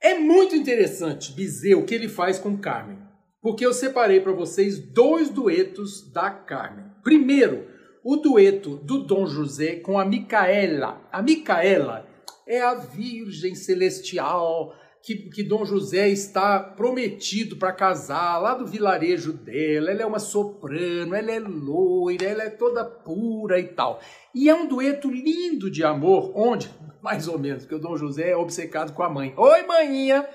É 0.00 0.18
muito 0.18 0.56
interessante 0.56 1.32
Bizet 1.32 1.74
o 1.74 1.84
que 1.84 1.94
ele 1.94 2.08
faz 2.08 2.38
com 2.38 2.56
Carmen, 2.56 2.98
porque 3.44 3.66
eu 3.66 3.74
separei 3.74 4.22
para 4.22 4.32
vocês 4.32 4.78
dois 4.78 5.28
duetos 5.28 6.10
da 6.10 6.30
Carmen. 6.30 6.86
Primeiro, 7.02 7.66
o 8.02 8.16
dueto 8.16 8.76
do 8.76 9.04
Dom 9.04 9.26
José 9.26 9.76
com 9.76 9.98
a 9.98 10.04
Micaela. 10.06 11.02
A 11.12 11.20
Micaela 11.20 12.08
é 12.46 12.62
a 12.62 12.72
Virgem 12.72 13.54
Celestial 13.54 14.74
que, 15.02 15.28
que 15.28 15.42
Dom 15.42 15.62
José 15.66 16.08
está 16.08 16.58
prometido 16.58 17.56
para 17.56 17.70
casar 17.70 18.38
lá 18.38 18.54
do 18.54 18.66
vilarejo 18.66 19.34
dela. 19.34 19.90
Ela 19.90 20.00
é 20.00 20.06
uma 20.06 20.18
soprano, 20.18 21.14
ela 21.14 21.30
é 21.30 21.38
loira, 21.38 22.24
ela 22.24 22.44
é 22.44 22.48
toda 22.48 22.82
pura 22.82 23.60
e 23.60 23.64
tal. 23.64 24.00
E 24.34 24.48
é 24.48 24.54
um 24.54 24.66
dueto 24.66 25.10
lindo 25.10 25.70
de 25.70 25.84
amor, 25.84 26.32
onde, 26.34 26.70
mais 27.02 27.28
ou 27.28 27.38
menos, 27.38 27.66
que 27.66 27.74
o 27.74 27.78
Dom 27.78 27.94
José 27.98 28.30
é 28.30 28.36
obcecado 28.38 28.94
com 28.94 29.02
a 29.02 29.10
mãe. 29.10 29.34
Oi, 29.36 29.66
maninha! 29.66 30.26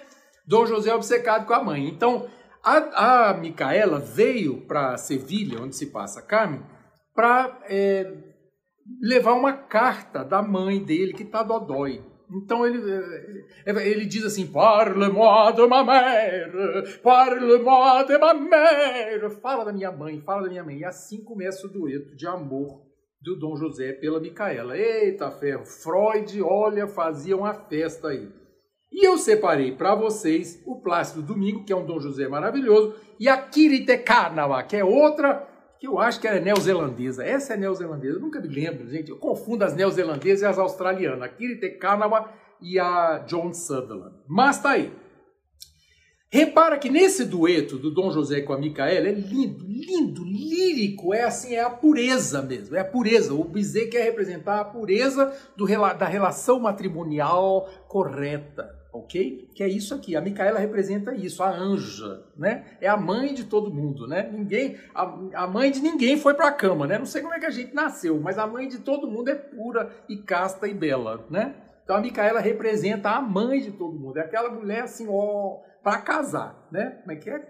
Dom 0.46 0.68
José 0.68 0.92
é 0.92 0.96
obcecado 0.96 1.48
com 1.48 1.54
a 1.54 1.64
mãe. 1.64 1.88
Então, 1.88 2.28
a, 2.64 3.30
a 3.30 3.34
Micaela 3.34 4.00
veio 4.00 4.66
para 4.68 4.98
Sevilha, 4.98 5.62
onde 5.62 5.76
se 5.76 5.88
passa 5.88 6.22
Carmen, 6.22 6.62
para 7.16 7.60
é, 7.70 8.12
levar 9.02 9.34
uma 9.34 9.54
carta 9.54 10.24
da 10.24 10.42
mãe 10.42 10.84
dele, 10.84 11.14
que 11.14 11.24
está 11.24 11.44
dodói. 11.44 12.04
Então 12.32 12.66
ele, 12.66 12.80
ele, 13.66 13.82
ele 13.90 14.06
diz 14.06 14.24
assim: 14.24 14.46
Parle-moi 14.52 15.54
de 15.54 15.68
ma 15.68 15.84
mère, 15.84 17.00
parle-moi 17.02 18.06
de 18.06 18.18
ma 18.20 18.34
mère. 18.36 19.30
Fala 19.42 19.66
da 19.66 19.74
minha 19.74 19.92
mãe, 19.92 20.22
fala 20.22 20.44
da 20.44 20.50
minha 20.50 20.64
mãe. 20.64 20.78
E 20.78 20.86
assim 20.86 21.24
começa 21.24 21.66
o 21.66 21.70
dueto 21.70 22.16
de 22.16 22.28
amor 22.28 22.84
do 23.22 23.36
Dom 23.36 23.56
José 23.56 23.94
pela 23.94 24.20
Micaela. 24.20 24.78
Eita 24.78 25.32
ferro, 25.32 25.66
Freud, 25.66 26.40
olha, 26.44 26.88
fazia 26.88 27.36
uma 27.36 27.54
festa 27.54 28.10
aí. 28.10 28.39
E 28.92 29.06
eu 29.06 29.18
separei 29.18 29.72
para 29.72 29.94
vocês 29.94 30.62
o 30.66 30.82
Plácido 30.82 31.22
Domingo, 31.22 31.64
que 31.64 31.72
é 31.72 31.76
um 31.76 31.86
Dom 31.86 32.00
José 32.00 32.28
maravilhoso, 32.28 32.96
e 33.20 33.30
a 33.30 33.38
Kirite 33.38 33.98
Kanawa, 34.00 34.64
que 34.64 34.76
é 34.76 34.84
outra 34.84 35.48
que 35.80 35.88
eu 35.88 35.98
acho 35.98 36.20
que 36.20 36.28
é 36.28 36.40
neozelandesa. 36.42 37.24
Essa 37.24 37.54
é 37.54 37.58
neozelandesa, 37.58 38.18
eu 38.18 38.22
nunca 38.22 38.42
me 38.42 38.48
lembro, 38.48 38.90
gente. 38.90 39.10
Eu 39.10 39.18
confundo 39.18 39.64
as 39.64 39.74
neozelandesas 39.74 40.42
e 40.42 40.46
as 40.46 40.60
australianas. 40.60 41.22
A 41.22 41.30
Kirite 41.30 41.70
Kanawa 41.78 42.30
e 42.62 42.78
a 42.78 43.20
John 43.20 43.54
Sutherland. 43.54 44.16
Mas 44.28 44.62
tá 44.62 44.72
aí. 44.72 44.92
Repara 46.32 46.78
que 46.78 46.90
nesse 46.90 47.26
dueto 47.26 47.78
do 47.78 47.92
Dom 47.92 48.12
José 48.12 48.42
com 48.42 48.54
a 48.54 48.58
Micaela 48.58 49.08
é 49.08 49.12
lindo, 49.12 49.66
lindo, 49.66 50.24
lírico, 50.24 51.12
é 51.12 51.24
assim, 51.24 51.56
é 51.56 51.62
a 51.62 51.72
pureza 51.72 52.44
mesmo, 52.44 52.76
é 52.76 52.82
a 52.82 52.86
pureza. 52.86 53.34
O 53.34 53.44
Bizet 53.44 53.90
quer 53.90 54.04
representar 54.04 54.60
a 54.60 54.66
pureza 54.66 55.34
do, 55.58 55.66
da 55.66 56.06
relação 56.06 56.60
matrimonial 56.60 57.68
correta 57.88 58.79
ok? 58.92 59.50
Que 59.54 59.64
é 59.64 59.68
isso 59.68 59.94
aqui. 59.94 60.16
A 60.16 60.22
Micaela 60.22 60.60
representa 60.60 61.14
isso, 61.14 61.44
a 61.44 61.50
anja, 61.50 62.24
né? 62.38 62.78
É 62.82 62.88
a 62.88 62.98
mãe 62.98 63.34
de 63.34 63.46
todo 63.46 63.74
mundo, 63.74 64.08
né? 64.08 64.30
Ninguém, 64.32 64.78
a, 64.94 65.44
a 65.44 65.48
mãe 65.48 65.72
de 65.72 65.80
ninguém 65.80 66.18
foi 66.18 66.34
para 66.34 66.48
a 66.48 66.52
cama, 66.52 66.88
né? 66.88 66.98
Não 66.98 67.06
sei 67.06 67.22
como 67.22 67.34
é 67.34 67.40
que 67.40 67.46
a 67.46 67.52
gente 67.52 67.74
nasceu, 67.74 68.20
mas 68.20 68.38
a 68.38 68.48
mãe 68.48 68.68
de 68.68 68.80
todo 68.80 69.10
mundo 69.10 69.30
é 69.30 69.36
pura 69.36 69.92
e 70.08 70.18
casta 70.18 70.68
e 70.68 70.74
bela, 70.74 71.26
né? 71.30 71.56
Então 71.84 71.96
a 71.96 72.02
Micaela 72.02 72.40
representa 72.40 73.12
a 73.12 73.22
mãe 73.22 73.62
de 73.62 73.72
todo 73.72 73.98
mundo. 73.98 74.18
É 74.18 74.22
aquela 74.22 74.50
mulher 74.50 74.84
assim, 74.84 75.08
ó, 75.10 75.60
para 75.84 76.02
casar, 76.02 76.68
né? 76.72 77.00
Como 77.02 77.12
é 77.12 77.16
que 77.16 77.30
é? 77.30 77.48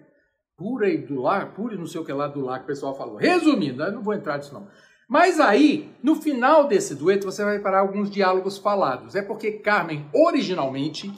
Pura 0.57 0.89
e 0.89 0.97
do 0.97 1.21
lar, 1.21 1.53
pura 1.53 1.75
e 1.75 1.77
não 1.77 1.85
sei 1.85 2.01
o 2.01 2.05
que 2.05 2.11
lá 2.11 2.27
do 2.27 2.41
lar 2.41 2.59
que 2.59 2.65
o 2.65 2.67
pessoal 2.67 2.95
falou. 2.95 3.15
Resumindo, 3.15 3.81
eu 3.81 3.91
não 3.91 4.01
vou 4.01 4.13
entrar 4.13 4.37
nisso 4.37 4.53
não. 4.53 4.67
Mas 5.09 5.39
aí, 5.39 5.91
no 6.03 6.15
final 6.15 6.67
desse 6.67 6.93
dueto, 6.93 7.25
você 7.25 7.43
vai 7.43 7.57
parar 7.59 7.79
alguns 7.79 8.11
diálogos 8.11 8.59
falados. 8.59 9.15
É 9.15 9.21
porque 9.23 9.53
Carmen, 9.53 10.05
originalmente, 10.13 11.11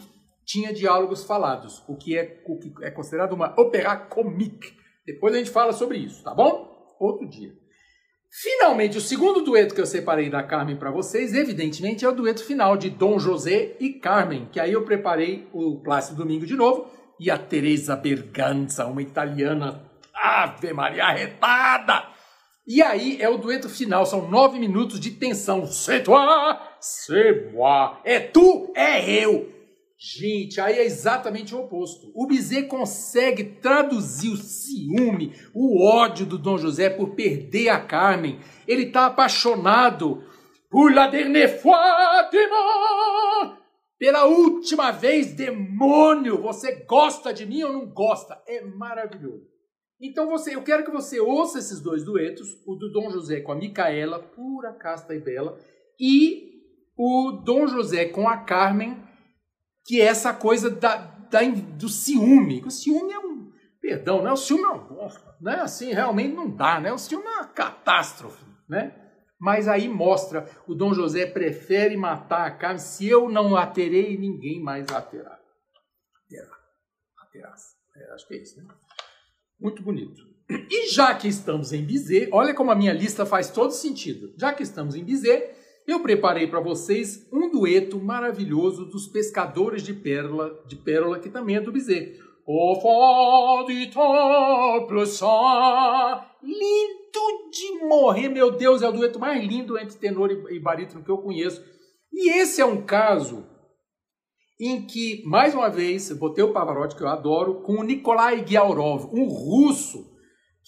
tinha 0.51 0.73
diálogos 0.73 1.23
falados, 1.23 1.81
o 1.87 1.95
que 1.95 2.17
é, 2.17 2.43
o 2.45 2.59
que 2.59 2.73
é 2.83 2.91
considerado 2.91 3.31
uma 3.31 3.53
ópera 3.57 3.95
comique. 3.95 4.73
Depois 5.05 5.33
a 5.33 5.37
gente 5.37 5.49
fala 5.49 5.71
sobre 5.71 5.97
isso, 5.97 6.21
tá 6.23 6.33
bom? 6.33 6.69
Outro 6.99 7.27
dia. 7.29 7.53
Finalmente, 8.29 8.97
o 8.97 9.01
segundo 9.01 9.41
dueto 9.41 9.73
que 9.73 9.81
eu 9.81 9.85
separei 9.85 10.29
da 10.29 10.43
Carmen 10.43 10.77
para 10.77 10.91
vocês, 10.91 11.33
evidentemente, 11.33 12.05
é 12.05 12.09
o 12.09 12.15
dueto 12.15 12.43
final 12.43 12.75
de 12.75 12.89
Dom 12.89 13.17
José 13.17 13.75
e 13.79 13.93
Carmen, 13.93 14.47
que 14.51 14.59
aí 14.59 14.73
eu 14.73 14.83
preparei 14.83 15.47
o 15.53 15.81
Plácido 15.81 16.17
Domingo 16.17 16.45
de 16.45 16.55
novo 16.55 16.89
e 17.19 17.29
a 17.29 17.37
Teresa 17.37 17.95
Berganza, 17.95 18.85
uma 18.85 19.01
italiana 19.01 19.89
Ave 20.13 20.73
Maria 20.73 21.05
arretada! 21.05 22.11
E 22.67 22.81
aí 22.81 23.21
é 23.21 23.27
o 23.27 23.37
dueto 23.37 23.67
final, 23.67 24.05
são 24.05 24.29
nove 24.29 24.59
minutos 24.59 24.99
de 24.99 25.11
tensão. 25.11 25.65
C'est 25.65 26.03
toi, 26.03 26.57
c'est 26.79 27.51
moi. 27.53 27.97
É 28.03 28.19
tu, 28.19 28.71
é 28.75 29.25
eu. 29.25 29.60
Gente, 30.03 30.59
aí 30.59 30.79
é 30.79 30.83
exatamente 30.83 31.53
o 31.53 31.59
oposto. 31.59 32.11
O 32.15 32.25
Bizet 32.25 32.67
consegue 32.67 33.43
traduzir 33.61 34.31
o 34.31 34.35
ciúme, 34.35 35.35
o 35.53 35.79
ódio 35.85 36.25
do 36.25 36.39
Dom 36.39 36.57
José 36.57 36.89
por 36.89 37.13
perder 37.13 37.69
a 37.69 37.79
Carmen. 37.79 38.39
Ele 38.67 38.85
está 38.85 39.05
apaixonado 39.05 40.23
por 40.71 40.91
la 40.91 41.07
dernière 41.07 41.61
fois! 41.61 42.31
Pela 43.99 44.25
última 44.25 44.89
vez, 44.89 45.35
demônio! 45.35 46.41
Você 46.41 46.83
gosta 46.85 47.31
de 47.31 47.45
mim 47.45 47.61
ou 47.61 47.71
não 47.71 47.85
gosta? 47.85 48.41
É 48.47 48.59
maravilhoso. 48.65 49.45
Então 50.01 50.27
você, 50.27 50.55
eu 50.55 50.63
quero 50.63 50.83
que 50.83 50.89
você 50.89 51.19
ouça 51.19 51.59
esses 51.59 51.79
dois 51.79 52.03
duetos, 52.03 52.47
o 52.65 52.73
do 52.73 52.91
Dom 52.91 53.11
José 53.11 53.41
com 53.41 53.51
a 53.51 53.55
Micaela, 53.55 54.17
pura, 54.17 54.73
casta 54.73 55.13
e 55.13 55.19
bela, 55.19 55.59
e 55.99 56.49
o 56.97 57.43
Dom 57.45 57.67
José 57.67 58.05
com 58.05 58.27
a 58.27 58.37
Carmen, 58.37 59.10
que 59.85 60.01
é 60.01 60.05
essa 60.05 60.33
coisa 60.33 60.69
da, 60.69 60.95
da 60.95 61.41
do 61.43 61.89
ciúme. 61.89 62.61
O 62.65 62.71
ciúme 62.71 63.13
é 63.13 63.19
um, 63.19 63.51
perdão, 63.81 64.21
né? 64.21 64.31
O 64.31 64.37
ciúme 64.37 64.63
é 64.63 64.71
um, 64.71 65.09
né? 65.41 65.61
Assim, 65.61 65.91
realmente 65.91 66.33
não 66.33 66.49
dá, 66.49 66.79
né? 66.79 66.91
O 66.91 66.97
ciúme 66.97 67.25
é 67.25 67.29
uma 67.29 67.47
catástrofe, 67.47 68.45
né? 68.69 68.95
Mas 69.39 69.67
aí 69.67 69.89
mostra, 69.89 70.47
o 70.67 70.75
Dom 70.75 70.93
José 70.93 71.25
prefere 71.25 71.97
matar 71.97 72.45
a 72.45 72.51
Carmen, 72.51 72.77
se 72.77 73.07
eu 73.07 73.27
não 73.27 73.55
a 73.55 73.65
terei, 73.65 74.15
ninguém 74.15 74.61
mais 74.61 74.87
a 74.91 75.01
terá. 75.01 75.39
Terá. 76.29 76.55
A 77.17 77.25
terás. 77.31 77.61
É, 77.95 78.13
acho 78.13 78.27
que 78.27 78.35
é 78.35 78.37
isso, 78.37 78.61
né? 78.61 78.71
Muito 79.59 79.81
bonito. 79.81 80.21
E 80.69 80.89
já 80.89 81.15
que 81.15 81.27
estamos 81.27 81.73
em 81.73 81.83
Bizet, 81.83 82.29
olha 82.31 82.53
como 82.53 82.71
a 82.71 82.75
minha 82.75 82.93
lista 82.93 83.25
faz 83.25 83.49
todo 83.49 83.71
sentido. 83.71 84.33
Já 84.37 84.53
que 84.53 84.61
estamos 84.61 84.95
em 84.95 85.03
Bizet, 85.03 85.55
eu 85.87 85.99
preparei 86.01 86.47
para 86.47 86.59
vocês 86.59 87.27
um 87.31 87.49
dueto 87.49 87.99
maravilhoso 87.99 88.85
dos 88.85 89.07
pescadores 89.07 89.83
de 89.83 89.93
pérola, 89.93 90.63
de 90.67 90.75
pérola 90.75 91.19
que 91.19 91.29
também 91.29 91.55
é 91.55 91.61
do 91.61 91.71
Bizet. 91.71 92.19
Au 92.47 92.81
fond 92.81 93.65
du 93.67 93.73
temple. 93.89 95.03
Lindo 96.43 97.49
de 97.51 97.85
morrer, 97.87 98.29
meu 98.29 98.51
Deus, 98.51 98.81
é 98.81 98.89
o 98.89 98.91
dueto 98.91 99.19
mais 99.19 99.43
lindo 99.43 99.77
entre 99.77 99.97
tenor 99.97 100.31
e 100.31 100.59
barítono 100.59 101.03
que 101.03 101.11
eu 101.11 101.17
conheço. 101.17 101.63
E 102.11 102.29
esse 102.29 102.61
é 102.61 102.65
um 102.65 102.81
caso 102.81 103.45
em 104.59 104.85
que, 104.85 105.23
mais 105.25 105.55
uma 105.55 105.69
vez, 105.69 106.11
botei 106.11 106.43
o 106.43 106.53
Pavarotti, 106.53 106.95
que 106.95 107.03
eu 107.03 107.07
adoro, 107.07 107.61
com 107.61 107.73
o 107.73 107.83
Nikolai 107.83 108.45
Giaurov, 108.45 109.05
um 109.11 109.25
russo 109.25 110.10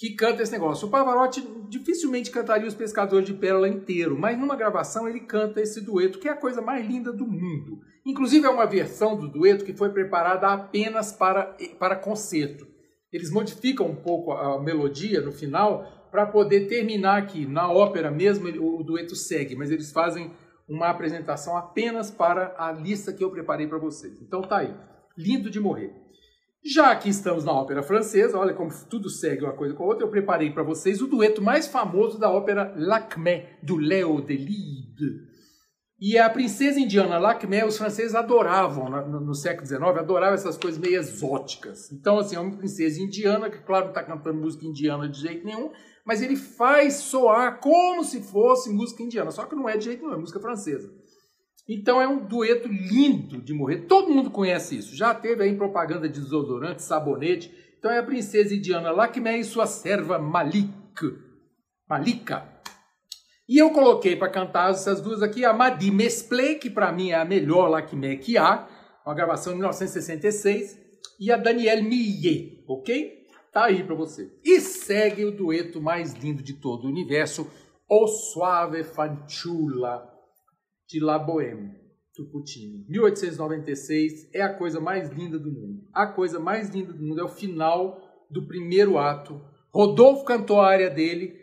que 0.03 0.15
canta 0.15 0.43
esse 0.43 0.51
negócio. 0.51 0.85
O 0.85 0.91
Pavarotti 0.91 1.41
dificilmente 1.69 2.29
cantaria 2.29 2.67
Os 2.67 2.73
Pescadores 2.73 3.25
de 3.25 3.33
Pérola 3.33 3.69
inteiro, 3.69 4.19
mas 4.19 4.37
numa 4.37 4.57
gravação 4.57 5.07
ele 5.07 5.21
canta 5.21 5.61
esse 5.61 5.79
dueto, 5.79 6.19
que 6.19 6.27
é 6.27 6.31
a 6.31 6.35
coisa 6.35 6.61
mais 6.61 6.85
linda 6.85 7.13
do 7.13 7.25
mundo. 7.25 7.79
Inclusive 8.05 8.45
é 8.45 8.49
uma 8.49 8.65
versão 8.65 9.15
do 9.15 9.29
dueto 9.29 9.63
que 9.63 9.71
foi 9.71 9.91
preparada 9.91 10.49
apenas 10.49 11.13
para, 11.13 11.55
para 11.79 11.95
concerto. 11.95 12.67
Eles 13.13 13.31
modificam 13.31 13.87
um 13.87 13.95
pouco 13.95 14.33
a 14.33 14.61
melodia 14.61 15.21
no 15.21 15.31
final 15.31 16.09
para 16.11 16.25
poder 16.25 16.67
terminar 16.67 17.17
aqui. 17.19 17.45
Na 17.45 17.71
ópera 17.71 18.11
mesmo 18.11 18.49
o 18.49 18.83
dueto 18.83 19.15
segue, 19.15 19.55
mas 19.55 19.71
eles 19.71 19.93
fazem 19.93 20.33
uma 20.67 20.89
apresentação 20.89 21.55
apenas 21.55 22.11
para 22.11 22.53
a 22.57 22.73
lista 22.73 23.13
que 23.13 23.23
eu 23.23 23.31
preparei 23.31 23.67
para 23.67 23.77
vocês. 23.77 24.21
Então 24.21 24.41
tá 24.41 24.57
aí, 24.57 24.75
lindo 25.17 25.49
de 25.49 25.61
morrer. 25.61 26.02
Já 26.65 26.95
que 26.95 27.09
estamos 27.09 27.43
na 27.43 27.51
ópera 27.51 27.83
francesa, 27.83 28.37
olha 28.37 28.53
como 28.53 28.71
tudo 28.89 29.09
segue 29.09 29.43
uma 29.43 29.51
coisa 29.51 29.75
com 29.75 29.83
a 29.83 29.87
outra, 29.87 30.05
eu 30.05 30.09
preparei 30.09 30.49
para 30.49 30.63
vocês 30.63 31.01
o 31.01 31.07
dueto 31.07 31.41
mais 31.41 31.67
famoso 31.67 32.17
da 32.17 32.29
ópera 32.29 32.73
Lacmé, 32.77 33.59
do 33.61 33.75
Léo 33.75 34.21
Delibes. 34.21 35.33
E 35.99 36.17
a 36.17 36.29
princesa 36.29 36.79
indiana 36.79 37.17
Lacmé, 37.17 37.65
os 37.65 37.77
franceses 37.77 38.15
adoravam 38.15 38.89
no, 38.89 39.19
no 39.19 39.35
século 39.35 39.67
XIX, 39.67 39.81
adoravam 39.99 40.35
essas 40.35 40.57
coisas 40.57 40.79
meio 40.79 40.97
exóticas. 40.97 41.91
Então, 41.91 42.17
assim, 42.17 42.37
é 42.37 42.39
uma 42.39 42.57
princesa 42.57 43.01
indiana, 43.01 43.49
que 43.49 43.59
claro 43.59 43.85
não 43.85 43.91
está 43.91 44.03
cantando 44.03 44.39
música 44.39 44.65
indiana 44.65 45.07
de 45.09 45.19
jeito 45.19 45.45
nenhum, 45.45 45.69
mas 46.05 46.21
ele 46.21 46.37
faz 46.37 46.95
soar 46.95 47.59
como 47.59 48.05
se 48.05 48.21
fosse 48.21 48.69
música 48.69 49.03
indiana, 49.03 49.31
só 49.31 49.45
que 49.45 49.55
não 49.55 49.67
é 49.67 49.75
de 49.75 49.85
jeito 49.85 50.01
nenhum, 50.01 50.15
é 50.15 50.17
música 50.17 50.39
francesa. 50.39 50.89
Então 51.67 52.01
é 52.01 52.07
um 52.07 52.25
dueto 52.25 52.67
lindo 52.67 53.41
de 53.41 53.53
morrer. 53.53 53.85
Todo 53.87 54.11
mundo 54.11 54.29
conhece 54.29 54.77
isso. 54.77 54.95
Já 54.95 55.13
teve 55.13 55.43
aí 55.43 55.55
propaganda 55.55 56.09
de 56.09 56.19
desodorante, 56.19 56.83
sabonete. 56.83 57.53
Então 57.79 57.91
é 57.91 57.99
a 57.99 58.03
princesa 58.03 58.53
indiana 58.53 58.91
Lakme 58.91 59.39
e 59.39 59.43
sua 59.43 59.65
serva 59.65 60.19
Malik. 60.19 60.73
Malika. 61.89 62.49
E 63.47 63.57
eu 63.57 63.71
coloquei 63.71 64.15
para 64.15 64.29
cantar 64.29 64.71
essas 64.71 65.01
duas 65.01 65.21
aqui 65.21 65.43
a 65.43 65.53
Madi 65.53 65.91
Mesple, 65.91 66.55
que 66.55 66.69
para 66.69 66.91
mim 66.91 67.11
é 67.11 67.15
a 67.15 67.25
melhor 67.25 67.67
Lakme 67.67 68.17
que 68.17 68.37
há, 68.37 68.67
uma 69.05 69.13
gravação 69.13 69.51
de 69.51 69.57
1966, 69.57 70.79
e 71.19 71.31
a 71.31 71.37
Danielle 71.37 71.83
Millet, 71.83 72.63
ok? 72.67 73.23
Tá 73.51 73.65
aí 73.65 73.83
para 73.83 73.95
você. 73.95 74.31
E 74.43 74.59
segue 74.61 75.25
o 75.25 75.35
dueto 75.35 75.81
mais 75.81 76.13
lindo 76.13 76.41
de 76.41 76.53
todo 76.53 76.85
o 76.85 76.89
universo, 76.89 77.47
O 77.87 78.07
Suave 78.07 78.83
Fanciulla, 78.83 80.12
de 80.87 80.99
La 80.99 81.17
Bohème, 81.17 81.75
do 82.17 82.25
Puccini. 82.25 82.85
1896 82.87 84.29
é 84.33 84.41
a 84.41 84.53
coisa 84.53 84.79
mais 84.79 85.09
linda 85.09 85.39
do 85.39 85.51
mundo. 85.51 85.83
A 85.93 86.07
coisa 86.07 86.39
mais 86.39 86.69
linda 86.69 86.93
do 86.93 87.03
mundo 87.03 87.21
é 87.21 87.23
o 87.23 87.29
final 87.29 88.25
do 88.29 88.45
primeiro 88.47 88.97
ato. 88.97 89.41
Rodolfo 89.73 90.23
cantou 90.23 90.61
a 90.61 90.67
área 90.67 90.89
dele, 90.89 91.41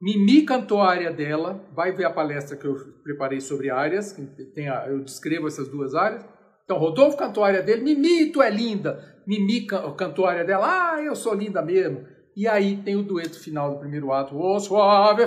Mimi 0.00 0.42
cantou 0.42 0.80
a 0.80 0.90
área 0.90 1.12
dela. 1.12 1.64
Vai 1.74 1.92
ver 1.92 2.04
a 2.04 2.10
palestra 2.10 2.56
que 2.56 2.66
eu 2.66 2.74
preparei 3.02 3.40
sobre 3.40 3.70
áreas, 3.70 4.12
tem 4.54 4.68
a, 4.68 4.86
eu 4.88 5.02
descrevo 5.02 5.48
essas 5.48 5.68
duas 5.68 5.94
áreas. 5.94 6.24
Então, 6.64 6.78
Rodolfo 6.78 7.16
cantou 7.16 7.44
a 7.44 7.48
área 7.48 7.62
dele, 7.62 7.82
Mimi, 7.82 8.30
tu 8.30 8.42
é 8.42 8.50
linda. 8.50 9.22
Mimi 9.26 9.66
cantou 9.96 10.26
a 10.26 10.30
área 10.30 10.44
dela, 10.44 10.66
ah, 10.66 11.02
eu 11.02 11.16
sou 11.16 11.34
linda 11.34 11.62
mesmo. 11.62 12.06
E 12.36 12.46
aí 12.46 12.76
tem 12.76 12.94
o 12.94 13.02
dueto 13.02 13.40
final 13.40 13.72
do 13.72 13.80
primeiro 13.80 14.12
ato, 14.12 14.36
O 14.36 14.60
suave. 14.60 15.22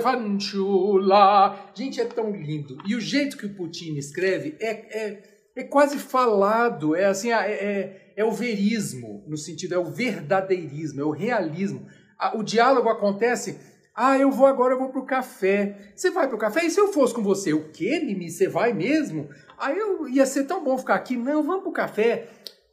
Gente, 1.74 2.00
é 2.00 2.04
tão 2.04 2.30
lindo. 2.30 2.78
E 2.86 2.94
o 2.94 3.00
jeito 3.00 3.36
que 3.36 3.46
o 3.46 3.54
Putin 3.54 3.96
escreve 3.96 4.56
é, 4.60 4.70
é, 4.70 5.22
é 5.56 5.64
quase 5.64 5.98
falado, 5.98 6.94
é 6.94 7.06
assim, 7.06 7.32
é, 7.32 7.50
é, 7.50 8.12
é 8.16 8.24
o 8.24 8.30
verismo, 8.30 9.24
no 9.26 9.36
sentido, 9.36 9.74
é 9.74 9.78
o 9.78 9.90
verdadeirismo, 9.90 11.00
é 11.00 11.04
o 11.04 11.10
realismo. 11.10 11.84
O 12.34 12.44
diálogo 12.44 12.88
acontece 12.88 13.58
ah, 14.02 14.16
eu 14.16 14.30
vou 14.30 14.46
agora, 14.46 14.72
eu 14.72 14.78
vou 14.78 14.88
pro 14.88 15.04
café. 15.04 15.92
Você 15.94 16.10
vai 16.10 16.28
pro 16.28 16.38
café? 16.38 16.64
E 16.64 16.70
se 16.70 16.80
eu 16.80 16.92
fosse 16.92 17.12
com 17.12 17.22
você? 17.22 17.52
O 17.52 17.70
quê, 17.70 18.00
Mimi? 18.00 18.30
Você 18.30 18.48
vai 18.48 18.72
mesmo? 18.72 19.28
Aí 19.58 19.76
eu 19.76 20.08
ia 20.08 20.24
ser 20.24 20.44
tão 20.44 20.64
bom 20.64 20.78
ficar 20.78 20.94
aqui. 20.94 21.16
Não, 21.16 21.42
vamos 21.42 21.64
pro 21.64 21.72
café. 21.72 22.28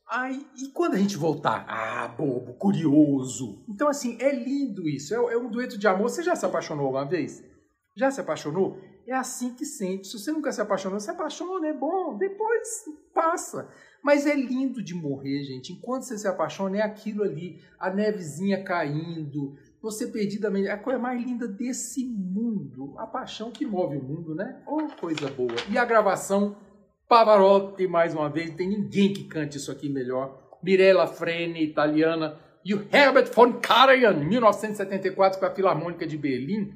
Aí, 0.09 0.45
e 0.57 0.69
quando 0.69 0.93
a 0.93 0.97
gente 0.97 1.17
voltar? 1.17 1.65
Ah, 1.67 2.07
bobo, 2.07 2.53
curioso. 2.53 3.63
Então, 3.67 3.89
assim, 3.89 4.17
é 4.21 4.33
lindo 4.33 4.87
isso. 4.87 5.13
É, 5.13 5.33
é 5.33 5.37
um 5.37 5.49
dueto 5.49 5.77
de 5.77 5.85
amor. 5.85 6.09
Você 6.09 6.23
já 6.23 6.35
se 6.35 6.45
apaixonou 6.45 6.85
alguma 6.85 7.05
vez? 7.05 7.43
Já 7.95 8.09
se 8.09 8.21
apaixonou? 8.21 8.79
É 9.05 9.13
assim 9.13 9.53
que 9.53 9.65
sente. 9.65 10.07
Se 10.07 10.17
você 10.17 10.31
nunca 10.31 10.51
se 10.51 10.61
apaixonou, 10.61 10.99
se 10.99 11.09
apaixona, 11.09 11.67
é 11.67 11.73
bom. 11.73 12.17
Depois 12.17 12.85
passa. 13.13 13.69
Mas 14.01 14.25
é 14.25 14.35
lindo 14.35 14.81
de 14.81 14.93
morrer, 14.93 15.43
gente. 15.43 15.73
Enquanto 15.73 16.03
você 16.03 16.17
se 16.17 16.27
apaixona, 16.27 16.77
é 16.77 16.81
aquilo 16.81 17.23
ali. 17.23 17.59
A 17.77 17.89
nevezinha 17.89 18.63
caindo, 18.63 19.55
você 19.81 20.07
perdidamente. 20.07 20.67
É 20.67 20.71
a 20.71 20.77
coisa 20.77 20.99
mais 20.99 21.21
linda 21.21 21.47
desse 21.47 22.05
mundo. 22.05 22.93
A 22.97 23.05
paixão 23.05 23.51
que 23.51 23.65
move 23.65 23.97
o 23.97 24.03
mundo, 24.03 24.35
né? 24.35 24.61
Oh, 24.65 24.87
coisa 24.99 25.29
boa. 25.29 25.55
E 25.69 25.77
a 25.77 25.83
gravação 25.83 26.55
Pavarotti, 27.07 27.87
mais 27.87 28.13
uma 28.13 28.29
vez. 28.29 28.51
Tem 28.51 28.67
ninguém 28.67 29.13
que 29.13 29.23
cante 29.23 29.57
isso 29.57 29.71
aqui 29.71 29.89
melhor. 29.89 30.57
Mirella 30.61 31.07
Freni, 31.07 31.63
italiana. 31.63 32.37
E 32.65 32.73
o 32.73 32.87
Herbert 32.91 33.31
von 33.33 33.53
Karajan, 33.53 34.13
1974, 34.13 35.39
com 35.39 35.45
a 35.45 35.51
Filarmônica 35.51 36.05
de 36.05 36.17
Berlim. 36.17 36.73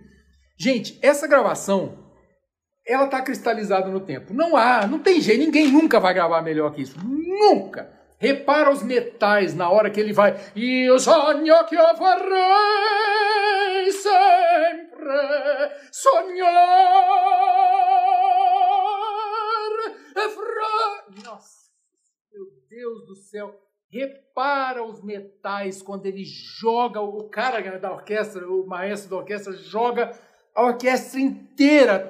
Gente, 0.57 0.97
essa 1.01 1.27
gravação, 1.27 1.97
ela 2.87 3.05
está 3.05 3.21
cristalizada 3.21 3.89
no 3.89 3.99
tempo. 3.99 4.33
Não 4.33 4.55
há, 4.55 4.87
não 4.87 4.99
tem 4.99 5.19
jeito, 5.19 5.43
ninguém 5.43 5.71
nunca 5.71 5.99
vai 5.99 6.13
gravar 6.13 6.41
melhor 6.41 6.73
que 6.73 6.83
isso. 6.83 6.97
Nunca! 7.03 8.01
Repara 8.21 8.71
os 8.71 8.83
metais 8.83 9.55
na 9.55 9.69
hora 9.69 9.89
que 9.89 9.99
ele 9.99 10.13
vai. 10.13 10.39
E 10.55 10.87
o 10.91 10.99
sonho 10.99 11.65
que 11.65 11.75
eu 11.75 11.97
farei 11.97 13.91
sempre 13.91 15.71
sonhar. 15.91 17.90
Nossa, 21.23 21.71
meu 22.31 22.45
Deus 22.69 23.05
do 23.05 23.15
céu. 23.15 23.59
Repara 23.89 24.83
os 24.83 25.03
metais 25.03 25.81
quando 25.81 26.05
ele 26.05 26.23
joga, 26.23 27.01
o 27.01 27.29
cara 27.29 27.77
da 27.77 27.91
orquestra, 27.91 28.47
o 28.47 28.65
maestro 28.65 29.09
da 29.09 29.17
orquestra, 29.17 29.51
joga 29.53 30.17
a 30.55 30.63
orquestra 30.63 31.19
inteira. 31.19 32.09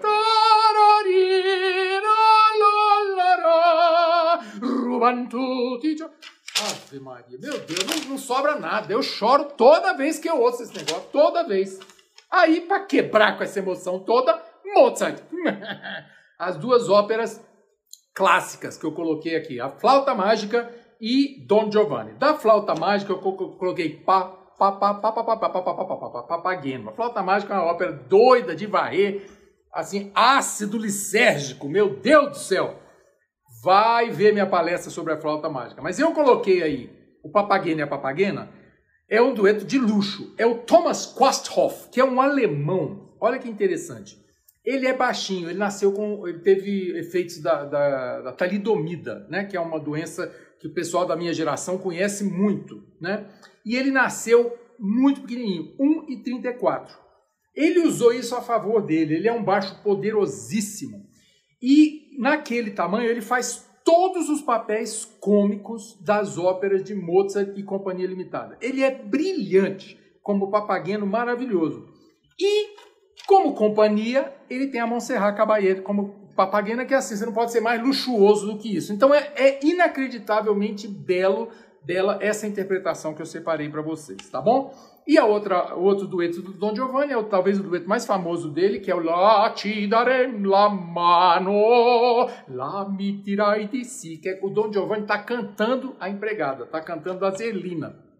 Ave 6.61 6.99
Maria, 6.99 7.39
meu 7.39 7.59
Deus, 7.59 7.83
não, 7.85 8.09
não, 8.11 8.17
sobra 8.17 8.59
nada. 8.59 8.93
Eu 8.93 9.01
choro 9.01 9.45
toda 9.45 9.93
vez 9.93 10.19
que 10.19 10.29
eu 10.29 10.39
ouço 10.39 10.61
esse 10.61 10.75
negócio, 10.75 11.09
toda 11.11 11.47
vez. 11.47 11.79
Aí, 12.29 12.61
para 12.61 12.85
quebrar 12.85 13.37
com 13.37 13.43
essa 13.43 13.59
emoção 13.59 13.99
toda, 13.99 14.39
Mozart. 14.65 15.19
As 16.37 16.57
duas 16.57 16.89
óperas 16.89 17.43
clássicas 18.13 18.78
que 18.78 18.86
eu 18.86 18.91
coloquei 18.91 19.36
aqui, 19.36 19.60
a 19.60 19.69
flauta 19.69 20.13
mágica 20.13 20.69
e 21.00 21.45
Don 21.47 21.71
Giovanni. 21.71 22.13
Da 22.13 22.36
flauta 22.36 22.76
mágica 22.76 23.12
eu 23.12 23.17
coloquei 23.17 23.97
pá 23.97 24.38
Papageno. 26.28 26.89
A 26.89 26.93
flauta 26.93 27.24
mágica 27.24 27.56
é 27.56 27.58
uma 27.58 27.71
ópera 27.71 27.91
doida 27.91 28.56
de 28.56 28.67
varrer, 28.67 29.28
assim, 29.74 30.12
ácido 30.13 30.78
lisérgico, 30.78 31.67
meu 31.67 32.00
Deus 32.00 32.30
do 32.30 32.38
céu. 32.38 32.76
Vai 33.63 34.12
ver 34.12 34.34
minha 34.34 34.45
palestra 34.45 34.91
sobre 34.91 35.13
a 35.13 35.17
flauta 35.19 35.50
mágica. 35.50 35.82
Mas 35.82 35.97
eu 35.97 36.12
coloquei 36.12 36.62
aí 36.62 37.02
o 37.24 37.32
Papageno 37.32 37.80
e 37.80 37.84
a 37.84 37.88
Papagena, 37.88 38.50
é 39.10 39.21
um 39.21 39.34
dueto 39.34 39.65
de 39.65 39.78
luxo. 39.78 40.34
É 40.38 40.45
o 40.45 40.60
Thomas 40.60 41.06
Quasthoff, 41.06 41.89
que 41.89 42.00
é 42.00 42.06
um 42.06 42.21
alemão. 42.21 43.15
Olha 43.19 43.39
que 43.39 43.50
interessante. 43.50 44.17
Ele 44.63 44.88
é 44.88 44.93
baixinho, 44.93 45.50
ele 45.50 45.58
nasceu 45.58 45.91
com. 45.91 46.28
Ele 46.28 46.39
teve 46.39 46.97
efeitos 47.00 47.39
da, 47.39 47.65
da, 47.65 48.21
da 48.21 48.32
talidomida, 48.32 49.26
né? 49.30 49.43
Que 49.43 49.58
é 49.58 49.60
uma 49.60 49.80
doença 49.80 50.28
que 50.60 50.67
o 50.67 50.74
pessoal 50.74 51.06
da 51.06 51.15
minha 51.15 51.34
geração 51.34 51.78
conhece 51.78 52.24
muito, 52.24 52.84
né? 53.00 53.28
E 53.65 53.76
ele 53.76 53.89
nasceu 53.89 54.56
muito 54.80 55.21
pequenininho, 55.21 55.76
1,34. 55.80 56.89
Ele 57.56 57.80
usou 57.80 58.13
isso 58.13 58.36
a 58.36 58.41
favor 58.41 58.82
dele, 58.82 59.15
ele 59.15 59.28
é 59.28 59.34
um 59.34 59.43
baixo 59.43 59.82
poderosíssimo. 59.84 61.06
E 61.62 62.17
naquele 62.17 62.71
tamanho 62.71 63.10
ele 63.10 63.21
faz 63.21 63.67
todos 63.84 64.30
os 64.30 64.41
papéis 64.41 65.06
cômicos 65.19 66.00
das 66.04 66.38
óperas 66.38 66.84
de 66.84 66.95
Mozart 66.95 67.58
e 67.58 67.63
Companhia 67.63 68.08
Limitada. 68.08 68.58
Ele 68.62 68.84
é 68.84 68.91
brilhante, 68.91 70.00
como 70.21 70.50
papageno 70.52 71.06
maravilhoso. 71.06 71.88
E 72.39 72.76
como 73.27 73.53
companhia, 73.53 74.34
ele 74.49 74.67
tem 74.67 74.81
a 74.81 74.88
Montserrat 74.88 75.36
Caballé 75.36 75.75
como 75.75 76.21
papagena, 76.36 76.86
que 76.86 76.93
é 76.93 76.97
assim, 76.97 77.15
você 77.15 77.25
não 77.25 77.34
pode 77.34 77.51
ser 77.51 77.62
mais 77.62 77.81
luxuoso 77.81 78.47
do 78.47 78.57
que 78.57 78.75
isso. 78.75 78.93
Então 78.93 79.13
é, 79.13 79.31
é 79.36 79.60
inacreditavelmente 79.63 80.88
belo 80.88 81.49
dela 81.84 82.17
essa 82.21 82.47
interpretação 82.47 83.13
que 83.13 83.21
eu 83.21 83.25
separei 83.25 83.69
para 83.69 83.81
vocês, 83.81 84.29
tá 84.29 84.39
bom? 84.39 84.73
E 85.07 85.17
a 85.17 85.25
outra, 85.25 85.75
o 85.75 85.84
outro 85.84 86.05
dueto 86.05 86.41
do 86.41 86.53
Don 86.53 86.75
Giovanni 86.75 87.12
é 87.12 87.17
o, 87.17 87.23
talvez 87.23 87.60
o 87.60 87.63
dueto 87.63 87.89
mais 87.89 88.05
famoso 88.05 88.49
dele, 88.49 88.79
que 88.79 88.91
é 88.91 88.95
o 88.95 88.99
La 88.99 89.49
ti 89.49 89.88
darem 89.88 90.43
la 90.43 90.69
mano, 90.69 92.29
la 92.47 92.88
mi 92.88 93.21
tirai 93.21 93.67
di 93.67 93.84
si, 93.84 94.17
que 94.17 94.29
é 94.29 94.39
o 94.41 94.49
Don 94.49 94.71
Giovanni 94.71 95.01
está 95.01 95.17
cantando 95.17 95.95
a 95.99 96.07
empregada, 96.07 96.65
está 96.65 96.81
cantando 96.81 97.25
a 97.25 97.31
Zelina. 97.31 98.11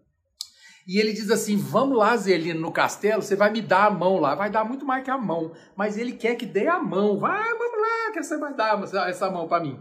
E 0.86 0.98
ele 0.98 1.12
diz 1.12 1.30
assim: 1.30 1.56
Vamos 1.56 1.96
lá, 1.96 2.16
Zelina, 2.16 2.58
no 2.58 2.72
castelo, 2.72 3.22
você 3.22 3.36
vai 3.36 3.52
me 3.52 3.60
dar 3.60 3.86
a 3.86 3.90
mão 3.90 4.18
lá. 4.18 4.34
Vai 4.34 4.50
dar 4.50 4.64
muito 4.64 4.84
mais 4.84 5.04
que 5.04 5.10
a 5.10 5.18
mão. 5.18 5.52
Mas 5.76 5.96
ele 5.96 6.12
quer 6.12 6.34
que 6.34 6.46
dê 6.46 6.66
a 6.66 6.78
mão. 6.78 7.18
Vai, 7.18 7.50
vamos 7.50 7.80
lá, 7.80 8.12
que 8.12 8.22
você 8.22 8.36
vai 8.36 8.54
dar 8.54 8.82
essa 9.08 9.30
mão 9.30 9.46
para 9.46 9.62
mim. 9.62 9.78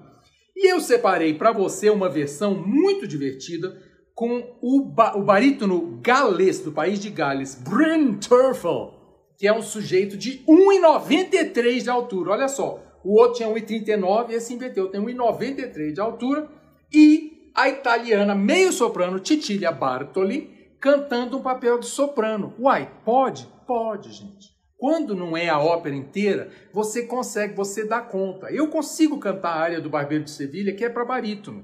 E 0.56 0.72
eu 0.72 0.80
separei 0.80 1.34
para 1.34 1.52
você 1.52 1.90
uma 1.90 2.10
versão 2.10 2.54
muito 2.54 3.08
divertida 3.08 3.82
com 4.14 4.58
o, 4.62 4.86
ba 4.86 5.18
o 5.18 5.24
barítono 5.24 6.00
galês 6.02 6.60
do 6.60 6.72
país 6.72 7.00
de 7.00 7.10
Gales, 7.10 7.56
Bryn 7.56 8.16
Turfel, 8.16 8.94
que 9.38 9.48
é 9.48 9.54
um 9.54 9.62
sujeito 9.64 10.16
de 10.16 10.44
1,93 10.48 11.82
de 11.82 11.90
altura. 11.90 12.32
Olha 12.32 12.48
só, 12.48 12.84
o 13.04 13.20
outro 13.20 13.38
tinha 13.38 13.50
1,39 13.50 14.30
e 14.30 14.34
esse 14.36 14.54
inverteu, 14.54 14.90
tem 14.90 15.02
1,93 15.02 15.94
de 15.94 16.00
altura. 16.00 16.48
E 16.94 17.52
a 17.56 17.68
italiana 17.70 18.36
meio 18.36 18.72
soprano 18.72 19.20
Titilia 19.20 19.72
Bartoli 19.72 20.61
cantando 20.82 21.38
um 21.38 21.42
papel 21.42 21.80
de 21.80 21.86
soprano. 21.86 22.54
Uai, 22.60 22.92
pode? 23.06 23.48
Pode, 23.68 24.12
gente. 24.12 24.50
Quando 24.78 25.16
não 25.16 25.38
é 25.38 25.48
a 25.48 25.60
ópera 25.60 25.96
inteira, 25.96 26.50
você 26.74 27.04
consegue, 27.04 27.56
você 27.56 27.86
dá 27.86 28.02
conta. 28.02 28.52
Eu 28.52 28.68
consigo 28.68 29.20
cantar 29.20 29.52
a 29.52 29.60
área 29.60 29.80
do 29.80 29.92
Barbeiro 29.92 30.24
de 30.24 30.32
Sevilha, 30.32 30.76
que 30.76 30.84
é 30.84 30.90
para 30.90 31.06
barítono. 31.06 31.64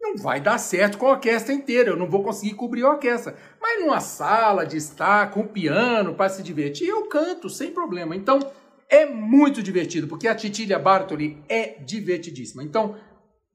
Não 0.00 0.16
vai 0.16 0.40
dar 0.40 0.58
certo 0.58 0.98
com 0.98 1.06
a 1.06 1.12
orquestra 1.12 1.54
inteira, 1.54 1.90
eu 1.90 1.96
não 1.96 2.10
vou 2.10 2.24
conseguir 2.24 2.54
cobrir 2.54 2.84
a 2.84 2.90
orquestra. 2.90 3.36
Mas 3.60 3.80
numa 3.80 4.00
sala 4.00 4.66
de 4.66 4.76
estar 4.76 5.30
com 5.30 5.46
piano 5.46 6.14
para 6.14 6.28
se 6.28 6.42
divertir, 6.42 6.88
eu 6.88 7.06
canto 7.08 7.48
sem 7.48 7.70
problema. 7.70 8.16
Então, 8.16 8.40
é 8.90 9.06
muito 9.06 9.62
divertido, 9.62 10.08
porque 10.08 10.26
a 10.26 10.34
Titilia 10.34 10.78
Bartoli 10.78 11.42
é 11.48 11.78
divertidíssima. 11.84 12.64
Então, 12.64 12.96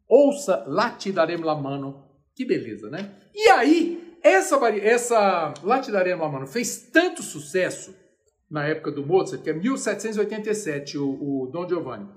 ouça 0.08 0.66
Ti 0.98 1.12
Darem 1.12 1.38
La 1.38 1.56
Mano. 1.56 2.06
Que 2.34 2.46
beleza, 2.46 2.90
né? 2.90 3.14
E 3.36 3.50
aí, 3.50 4.01
essa, 4.24 4.56
essa 4.78 5.54
Latidarena 5.64 6.28
Mano 6.28 6.48
fez 6.48 6.90
tanto 6.92 7.24
sucesso 7.24 7.96
na 8.50 8.68
época 8.68 8.92
do 8.92 9.06
Mozart, 9.06 9.42
que 9.42 9.50
é 9.50 9.54
1787, 9.54 10.98
o, 10.98 11.08
o 11.10 11.48
Don 11.48 11.68
Giovanni, 11.68 12.08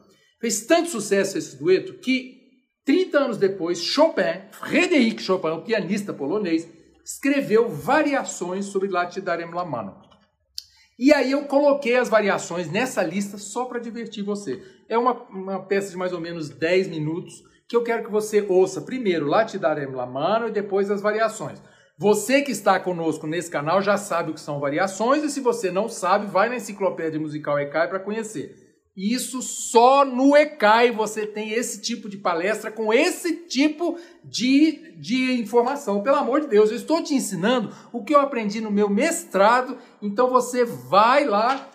fez 0.41 0.67
tanto 0.67 0.89
sucesso 0.89 1.39
esse 1.39 1.57
dueto 1.57 1.95
que 1.95 2.43
30 2.85 3.19
anos 3.19 3.37
depois, 3.39 3.79
Chopin, 3.79 4.43
Frédéric 4.51 5.23
Chopin, 5.23 5.49
o 5.49 5.63
pianista 5.63 6.13
polonês, 6.13 6.69
escreveu 7.05 7.69
variações 7.69 8.67
sobre 8.67 8.89
la 8.89 9.09
Mano. 9.65 10.03
E 10.99 11.13
aí 11.13 11.33
eu 11.33 11.45
coloquei 11.45 11.97
as 11.97 12.09
variações 12.09 12.71
nessa 12.71 13.03
lista 13.03 13.37
só 13.37 13.65
para 13.65 13.81
divertir 13.81 14.23
você. 14.23 14.63
É 14.89 14.97
uma, 14.97 15.13
uma 15.29 15.63
peça 15.65 15.91
de 15.91 15.97
mais 15.97 16.13
ou 16.13 16.21
menos 16.21 16.49
10 16.49 16.89
minutos 16.89 17.43
que 17.69 17.75
eu 17.75 17.83
quero 17.83 18.05
que 18.05 18.11
você 18.11 18.43
ouça 18.43 18.83
primeiro 18.83 19.27
Latidarem 19.27 19.91
la 19.91 20.07
Mano 20.07 20.49
e 20.49 20.53
depois 20.53 20.91
as 20.91 21.01
variações. 21.01 21.61
Você 21.97 22.43
que 22.43 22.51
está 22.51 22.81
conosco 22.81 23.25
nesse 23.27 23.49
canal 23.49 23.81
já 23.81 23.97
sabe 23.97 24.31
o 24.31 24.35
que 24.35 24.41
são 24.41 24.59
variações 24.59 25.23
e 25.23 25.31
se 25.31 25.41
você 25.41 25.71
não 25.71 25.89
sabe, 25.89 26.27
vai 26.27 26.49
na 26.49 26.57
enciclopédia 26.57 27.21
musical 27.21 27.59
ECAI 27.59 27.89
para 27.89 28.01
conhecer. 28.01 28.65
Isso 28.97 29.43
só 29.43 30.05
no 30.05 30.37
ECAI 30.37 30.91
você 30.91 31.27
tem 31.27 31.53
esse 31.53 31.81
tipo 31.81 32.09
de 32.09 32.17
palestra 32.17 32.71
com 32.71 32.93
esse 32.93 33.47
tipo 33.47 33.97
de, 34.25 34.97
de 34.99 35.41
informação. 35.41 36.03
Pelo 36.03 36.17
amor 36.17 36.41
de 36.41 36.49
Deus, 36.49 36.71
eu 36.71 36.77
estou 36.77 37.03
te 37.03 37.15
ensinando 37.15 37.73
o 37.93 38.05
que 38.05 38.15
eu 38.15 38.21
aprendi 38.21 38.61
no 38.61 38.71
meu 38.71 38.89
mestrado, 38.89 39.79
então 40.03 40.31
você 40.31 40.65
vai 40.65 41.25
lá 41.25 41.71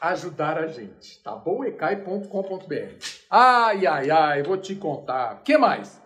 ajudar 0.00 0.58
a 0.58 0.66
gente, 0.66 1.22
tá 1.22 1.34
bom? 1.34 1.64
ecai.com.br. 1.64 2.98
Ai, 3.30 3.86
ai, 3.86 4.10
ai, 4.10 4.42
vou 4.42 4.56
te 4.56 4.74
contar. 4.74 5.36
O 5.36 5.42
que 5.42 5.56
mais? 5.56 6.03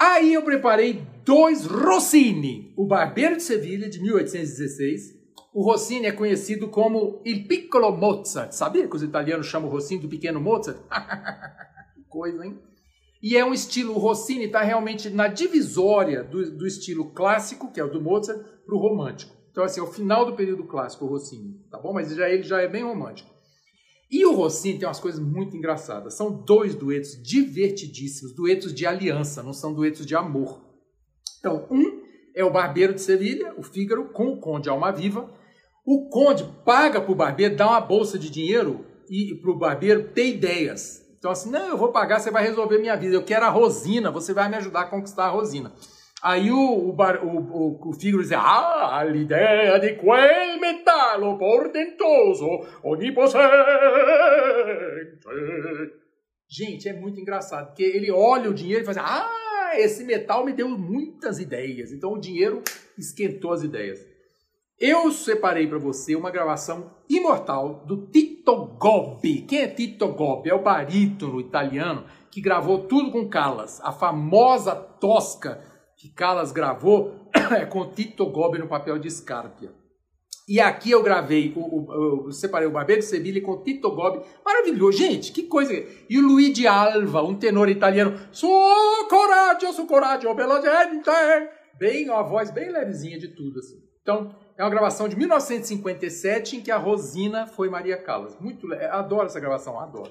Aí 0.00 0.32
eu 0.32 0.42
preparei 0.42 1.06
dois 1.26 1.66
Rossini, 1.66 2.72
o 2.74 2.86
Barbeiro 2.86 3.36
de 3.36 3.42
Sevilha, 3.42 3.86
de 3.86 4.00
1816. 4.00 5.20
O 5.52 5.62
Rossini 5.62 6.06
é 6.06 6.12
conhecido 6.12 6.68
como 6.68 7.20
Il 7.22 7.46
Piccolo 7.46 7.94
Mozart. 7.94 8.52
Sabia 8.52 8.88
que 8.88 8.96
os 8.96 9.02
italianos 9.02 9.46
chamam 9.46 9.68
o 9.68 9.72
Rossini 9.72 10.00
do 10.00 10.08
pequeno 10.08 10.40
Mozart? 10.40 10.78
que 11.94 12.02
coisa, 12.08 12.46
hein? 12.46 12.58
E 13.22 13.36
é 13.36 13.44
um 13.44 13.52
estilo, 13.52 13.94
o 13.94 13.98
Rossini 13.98 14.44
está 14.44 14.62
realmente 14.62 15.10
na 15.10 15.28
divisória 15.28 16.24
do, 16.24 16.50
do, 16.56 16.66
estilo 16.66 17.12
clássico, 17.12 17.70
que 17.70 17.78
é 17.78 17.84
o 17.84 17.90
do 17.90 18.00
Mozart, 18.00 18.42
para 18.64 18.74
o 18.74 18.78
romântico. 18.78 19.36
Então, 19.50 19.62
assim, 19.62 19.80
é 19.80 19.82
o 19.82 19.86
final 19.86 20.24
do 20.24 20.32
período 20.32 20.64
clássico, 20.64 21.04
o 21.04 21.08
Rossini, 21.08 21.62
tá 21.70 21.78
bom? 21.78 21.92
Mas 21.92 22.08
já, 22.14 22.26
ele 22.26 22.42
já 22.42 22.62
é 22.62 22.68
bem 22.68 22.84
romântico. 22.84 23.28
E 24.10 24.24
o 24.26 24.34
Rossini 24.34 24.78
tem 24.78 24.88
umas 24.88 24.98
coisas 24.98 25.20
muito 25.20 25.56
engraçadas. 25.56 26.14
São 26.14 26.32
dois 26.32 26.74
duetos 26.74 27.22
divertidíssimos, 27.22 28.34
duetos 28.34 28.74
de 28.74 28.84
aliança, 28.84 29.42
não 29.42 29.52
são 29.52 29.72
duetos 29.72 30.04
de 30.04 30.16
amor. 30.16 30.60
Então, 31.38 31.66
um 31.70 32.02
é 32.34 32.44
o 32.44 32.50
Barbeiro 32.50 32.92
de 32.92 33.00
Sevilha, 33.00 33.54
o 33.56 33.62
Fígaro, 33.62 34.08
com 34.08 34.28
o 34.28 34.40
Conde 34.40 34.68
Almaviva. 34.68 35.30
O 35.86 36.08
Conde 36.08 36.44
paga 36.64 37.00
para 37.00 37.12
o 37.12 37.14
Barbeiro, 37.14 37.56
dá 37.56 37.68
uma 37.68 37.80
bolsa 37.80 38.18
de 38.18 38.30
dinheiro 38.30 38.84
e 39.08 39.34
para 39.36 39.50
o 39.50 39.58
Barbeiro 39.58 40.08
ter 40.08 40.28
ideias. 40.28 41.06
Então, 41.18 41.30
assim, 41.30 41.50
não, 41.50 41.68
eu 41.68 41.76
vou 41.76 41.92
pagar, 41.92 42.18
você 42.18 42.30
vai 42.30 42.42
resolver 42.42 42.78
minha 42.78 42.96
vida. 42.96 43.14
Eu 43.14 43.24
quero 43.24 43.44
a 43.44 43.50
Rosina, 43.50 44.10
você 44.10 44.32
vai 44.32 44.48
me 44.48 44.56
ajudar 44.56 44.82
a 44.82 44.86
conquistar 44.86 45.26
a 45.26 45.30
Rosina. 45.30 45.72
Aí 46.22 46.50
o, 46.50 46.56
o, 46.56 46.90
o, 46.90 46.98
o, 46.98 47.88
o 47.88 47.92
Figaro 47.94 48.22
diz, 48.22 48.32
ah, 48.32 49.02
l'idea 49.04 49.78
di 49.78 49.94
quel 49.94 50.60
metallo 50.60 51.38
portentoso, 51.38 52.46
onipossente. 52.82 53.46
Gente, 56.46 56.88
é 56.88 56.92
muito 56.92 57.18
engraçado, 57.18 57.68
porque 57.68 57.84
ele 57.84 58.10
olha 58.10 58.50
o 58.50 58.54
dinheiro 58.54 58.82
e 58.82 58.84
faz, 58.84 58.98
ah, 58.98 59.72
esse 59.74 60.04
metal 60.04 60.44
me 60.44 60.52
deu 60.52 60.68
muitas 60.68 61.38
ideias. 61.38 61.90
Então 61.90 62.12
o 62.12 62.20
dinheiro 62.20 62.62
esquentou 62.98 63.52
as 63.52 63.62
ideias. 63.62 64.04
Eu 64.78 65.12
separei 65.12 65.66
para 65.66 65.78
você 65.78 66.16
uma 66.16 66.30
gravação 66.30 66.90
imortal 67.08 67.84
do 67.86 68.06
Tito 68.06 68.66
Gobbi. 68.78 69.42
Quem 69.42 69.60
é 69.60 69.68
Tito 69.68 70.08
Gobbi? 70.08 70.50
É 70.50 70.54
o 70.54 70.62
barítono 70.62 71.40
italiano 71.40 72.04
que 72.30 72.40
gravou 72.40 72.80
tudo 72.80 73.10
com 73.10 73.28
Callas, 73.28 73.80
a 73.82 73.92
famosa 73.92 74.74
tosca 74.74 75.69
que 76.00 76.08
Callas 76.08 76.50
gravou 76.50 77.14
é 77.54 77.66
com 77.66 77.90
Tito 77.90 78.24
Gobi 78.24 78.58
no 78.58 78.66
papel 78.66 78.98
de 78.98 79.10
Scarpia. 79.10 79.70
E 80.48 80.58
aqui 80.58 80.90
eu 80.90 81.02
gravei, 81.02 81.52
o, 81.54 81.60
o, 81.60 82.24
eu 82.26 82.32
separei 82.32 82.66
o 82.66 82.70
Barbeiro 82.70 83.02
de 83.02 83.06
Sevilha 83.06 83.40
com 83.42 83.62
Tito 83.62 83.94
Gobbi. 83.94 84.24
Maravilhoso, 84.44 84.96
gente, 84.96 85.30
que 85.30 85.42
coisa. 85.42 85.72
E 86.08 86.18
o 86.18 86.22
Luigi 86.22 86.66
Alva, 86.66 87.22
um 87.22 87.36
tenor 87.36 87.68
italiano. 87.68 88.18
Sou 88.32 89.06
coraggio, 89.08 89.86
coraggio, 89.86 90.34
bella 90.34 90.60
gente. 90.62 91.06
Bem, 91.78 92.08
uma 92.08 92.22
voz 92.22 92.50
bem 92.50 92.72
levezinha 92.72 93.18
de 93.18 93.28
tudo, 93.28 93.60
assim. 93.60 93.76
Então, 94.00 94.34
é 94.56 94.64
uma 94.64 94.70
gravação 94.70 95.06
de 95.06 95.16
1957 95.16 96.56
em 96.56 96.60
que 96.62 96.70
a 96.70 96.78
Rosina 96.78 97.46
foi 97.46 97.68
Maria 97.68 97.98
Callas. 97.98 98.36
Muito, 98.40 98.66
adoro 98.90 99.26
essa 99.26 99.38
gravação, 99.38 99.78
adoro. 99.78 100.10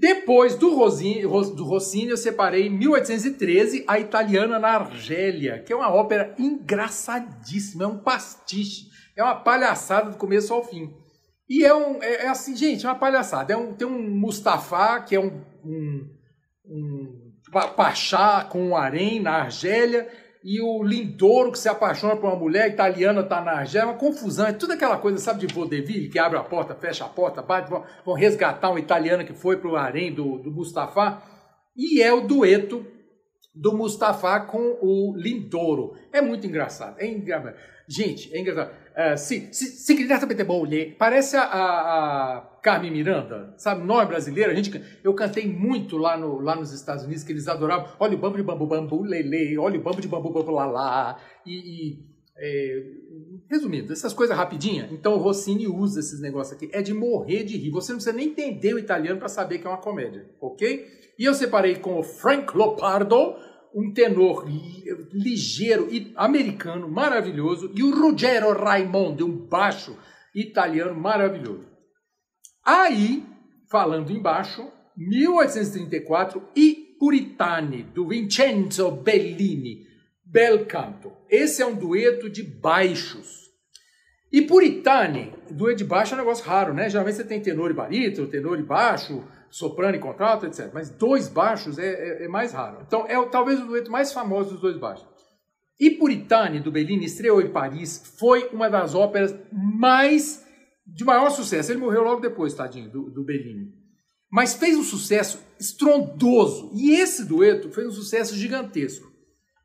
Depois 0.00 0.56
do, 0.56 0.74
Rossini, 0.74 1.20
do 1.20 1.62
Rossini, 1.62 2.08
eu 2.08 2.16
separei 2.16 2.68
em 2.68 2.70
1813 2.70 3.84
A 3.86 4.00
Italiana 4.00 4.58
na 4.58 4.68
Argélia, 4.68 5.62
que 5.62 5.74
é 5.74 5.76
uma 5.76 5.92
ópera 5.92 6.34
engraçadíssima, 6.38 7.84
é 7.84 7.86
um 7.86 7.98
pastiche, 7.98 8.88
é 9.14 9.22
uma 9.22 9.34
palhaçada 9.34 10.10
do 10.10 10.16
começo 10.16 10.54
ao 10.54 10.64
fim. 10.64 10.90
E 11.46 11.66
é, 11.66 11.74
um, 11.74 12.02
é, 12.02 12.24
é 12.24 12.28
assim, 12.28 12.56
gente, 12.56 12.86
é 12.86 12.88
uma 12.88 12.98
palhaçada. 12.98 13.52
É 13.52 13.56
um, 13.58 13.74
tem 13.74 13.86
um 13.86 14.00
Mustafa, 14.00 15.00
que 15.00 15.14
é 15.14 15.20
um, 15.20 15.44
um, 15.62 16.08
um 16.64 17.32
pachá 17.76 18.42
com 18.44 18.68
um 18.68 18.76
harém 18.76 19.20
na 19.20 19.42
Argélia, 19.42 20.08
e 20.42 20.60
o 20.60 20.82
Lindoro 20.82 21.52
que 21.52 21.58
se 21.58 21.68
apaixona 21.68 22.16
por 22.16 22.26
uma 22.26 22.36
mulher 22.36 22.68
italiana, 22.68 23.22
tá 23.22 23.40
na 23.42 23.52
Argélia, 23.52 23.84
é 23.84 23.90
uma 23.90 23.98
confusão, 23.98 24.46
é 24.46 24.52
tudo 24.52 24.72
aquela 24.72 24.96
coisa, 24.96 25.18
sabe, 25.18 25.46
de 25.46 25.54
vaudeville, 25.54 26.08
que 26.08 26.18
abre 26.18 26.38
a 26.38 26.42
porta, 26.42 26.74
fecha 26.74 27.04
a 27.04 27.08
porta, 27.08 27.42
bate, 27.42 27.68
vão, 27.68 27.84
vão 28.04 28.14
resgatar 28.14 28.70
um 28.70 28.78
italiano 28.78 29.24
que 29.24 29.34
foi 29.34 29.58
pro 29.58 29.76
harém 29.76 30.12
do, 30.12 30.38
do 30.38 30.50
Mustafa, 30.50 31.22
e 31.76 32.00
é 32.00 32.12
o 32.12 32.22
dueto 32.22 32.86
do 33.54 33.76
Mustafa 33.76 34.40
com 34.40 34.78
o 34.80 35.14
Lindoro. 35.16 35.94
É 36.12 36.20
muito 36.20 36.46
engraçado, 36.46 36.98
é 36.98 37.06
engraçado. 37.06 37.54
Gente, 37.88 38.34
é 38.34 38.40
engraçado. 38.40 38.74
Uh, 39.00 39.16
se, 39.16 39.48
se, 39.50 39.66
se 39.66 39.94
quiser 39.94 40.44
bom, 40.44 40.66
parece 40.98 41.34
a, 41.34 41.42
a, 41.42 42.36
a, 42.36 42.40
Carmen 42.60 42.90
Miranda, 42.90 43.54
sabe? 43.56 43.82
Nós 43.82 44.06
brasileiros, 44.06 44.52
a 44.52 44.56
gente, 44.56 44.82
eu 45.02 45.14
cantei 45.14 45.46
muito 45.46 45.96
lá, 45.96 46.18
no, 46.18 46.38
lá 46.40 46.54
nos 46.54 46.70
Estados 46.72 47.04
Unidos, 47.04 47.24
que 47.24 47.32
eles 47.32 47.48
adoravam. 47.48 47.88
Olha 47.98 48.14
o 48.14 48.18
bambu 48.18 48.36
de 48.36 48.42
bambu, 48.42 48.66
bambu, 48.66 49.02
lele, 49.02 49.56
olha 49.56 49.78
o 49.78 49.82
bambu 49.82 50.02
de 50.02 50.08
bambu, 50.08 50.30
bambu, 50.30 50.50
lá, 50.50 50.66
lá. 50.66 51.16
E, 51.46 51.52
e 51.54 52.10
é, 52.36 52.82
resumindo, 53.48 53.92
essas 53.92 54.12
coisas 54.12 54.36
rapidinhas. 54.36 54.90
Então 54.90 55.14
o 55.14 55.18
Rossini 55.18 55.66
usa 55.66 56.00
esses 56.00 56.20
negócios 56.20 56.56
aqui. 56.56 56.68
É 56.72 56.82
de 56.82 56.92
morrer 56.92 57.44
de 57.44 57.56
rir. 57.56 57.70
Você 57.70 57.92
não 57.92 57.98
precisa 57.98 58.16
nem 58.16 58.28
entender 58.28 58.74
o 58.74 58.78
italiano 58.78 59.18
para 59.18 59.28
saber 59.28 59.58
que 59.58 59.66
é 59.66 59.70
uma 59.70 59.78
comédia, 59.78 60.28
ok? 60.40 60.86
E 61.18 61.24
eu 61.24 61.34
separei 61.34 61.76
com 61.76 61.98
o 61.98 62.02
Frank 62.02 62.56
Lopardo, 62.56 63.34
um 63.74 63.92
tenor 63.92 64.46
ligeiro 65.12 65.88
e 65.92 66.12
americano 66.16 66.88
maravilhoso, 66.88 67.72
e 67.74 67.82
o 67.82 67.94
Ruggero 67.94 68.52
Raimondi, 68.52 69.22
um 69.22 69.46
baixo 69.46 69.96
italiano 70.34 70.98
maravilhoso. 70.98 71.68
Aí, 72.64 73.24
falando 73.70 74.10
embaixo, 74.10 74.70
1834 74.96 76.42
e 76.54 76.96
Puritani, 76.98 77.82
do 77.82 78.06
Vincenzo 78.06 78.90
Bellini, 78.90 79.86
Bel 80.24 80.66
Canto. 80.66 81.12
Esse 81.28 81.62
é 81.62 81.66
um 81.66 81.74
dueto 81.74 82.28
de 82.28 82.42
baixos. 82.42 83.48
E 84.30 84.42
Puritani, 84.42 85.32
dueto 85.50 85.78
de 85.78 85.84
baixo 85.84 86.12
é 86.12 86.16
um 86.16 86.20
negócio 86.20 86.44
raro, 86.44 86.74
né? 86.74 86.88
Geralmente 86.88 87.16
você 87.16 87.24
tem 87.24 87.40
tenor 87.40 87.70
e 87.70 87.74
barítono, 87.74 88.28
tenor 88.28 88.58
e 88.60 88.62
baixo, 88.62 89.24
soprano 89.50 89.96
e 89.96 90.00
contralto, 90.00 90.46
etc. 90.46 90.70
Mas 90.72 90.90
dois 90.90 91.28
baixos 91.28 91.78
é, 91.78 91.86
é, 91.86 92.24
é 92.24 92.28
mais 92.28 92.52
raro. 92.52 92.82
Então 92.86 93.04
é 93.06 93.22
talvez 93.28 93.60
o 93.60 93.66
dueto 93.66 93.90
mais 93.90 94.12
famoso 94.12 94.52
dos 94.52 94.60
dois 94.60 94.76
baixos. 94.76 95.06
E 95.78 95.90
Puritani, 95.90 96.60
do 96.60 96.70
Bellini, 96.70 97.06
estreou 97.06 97.40
em 97.40 97.50
Paris, 97.50 98.14
foi 98.18 98.50
uma 98.52 98.68
das 98.68 98.94
óperas 98.94 99.34
mais 99.50 100.44
de 100.86 101.04
maior 101.04 101.30
sucesso. 101.30 101.72
Ele 101.72 101.80
morreu 101.80 102.02
logo 102.02 102.20
depois, 102.20 102.52
tadinho, 102.52 102.90
do, 102.90 103.10
do 103.10 103.24
Bellini. 103.24 103.72
Mas 104.30 104.54
fez 104.54 104.76
um 104.76 104.82
sucesso 104.82 105.42
estrondoso. 105.58 106.70
E 106.74 106.92
esse 106.92 107.24
dueto 107.24 107.70
fez 107.70 107.86
um 107.88 107.92
sucesso 107.92 108.36
gigantesco. 108.36 109.10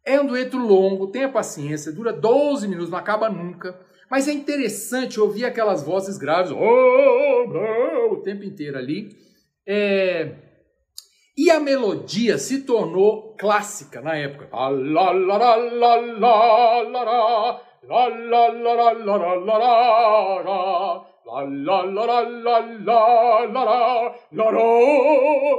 É 0.05 0.19
um 0.19 0.25
dueto 0.25 0.57
longo, 0.57 1.07
tenha 1.07 1.29
paciência, 1.29 1.91
dura 1.91 2.13
12 2.13 2.67
minutos, 2.67 2.89
não 2.89 2.97
acaba 2.97 3.29
nunca. 3.29 3.77
Mas 4.09 4.27
é 4.27 4.31
interessante 4.31 5.19
ouvir 5.19 5.45
aquelas 5.45 5.83
vozes 5.83 6.17
graves 6.17 6.51
oh, 6.51 6.55
oh, 6.57 8.13
o 8.13 8.21
tempo 8.21 8.43
inteiro 8.43 8.77
ali. 8.77 9.17
É... 9.67 10.35
E 11.37 11.51
a 11.51 11.59
melodia 11.59 12.37
se 12.37 12.61
tornou 12.63 13.35
clássica 13.37 14.01
na 14.01 14.15
época. 14.15 14.47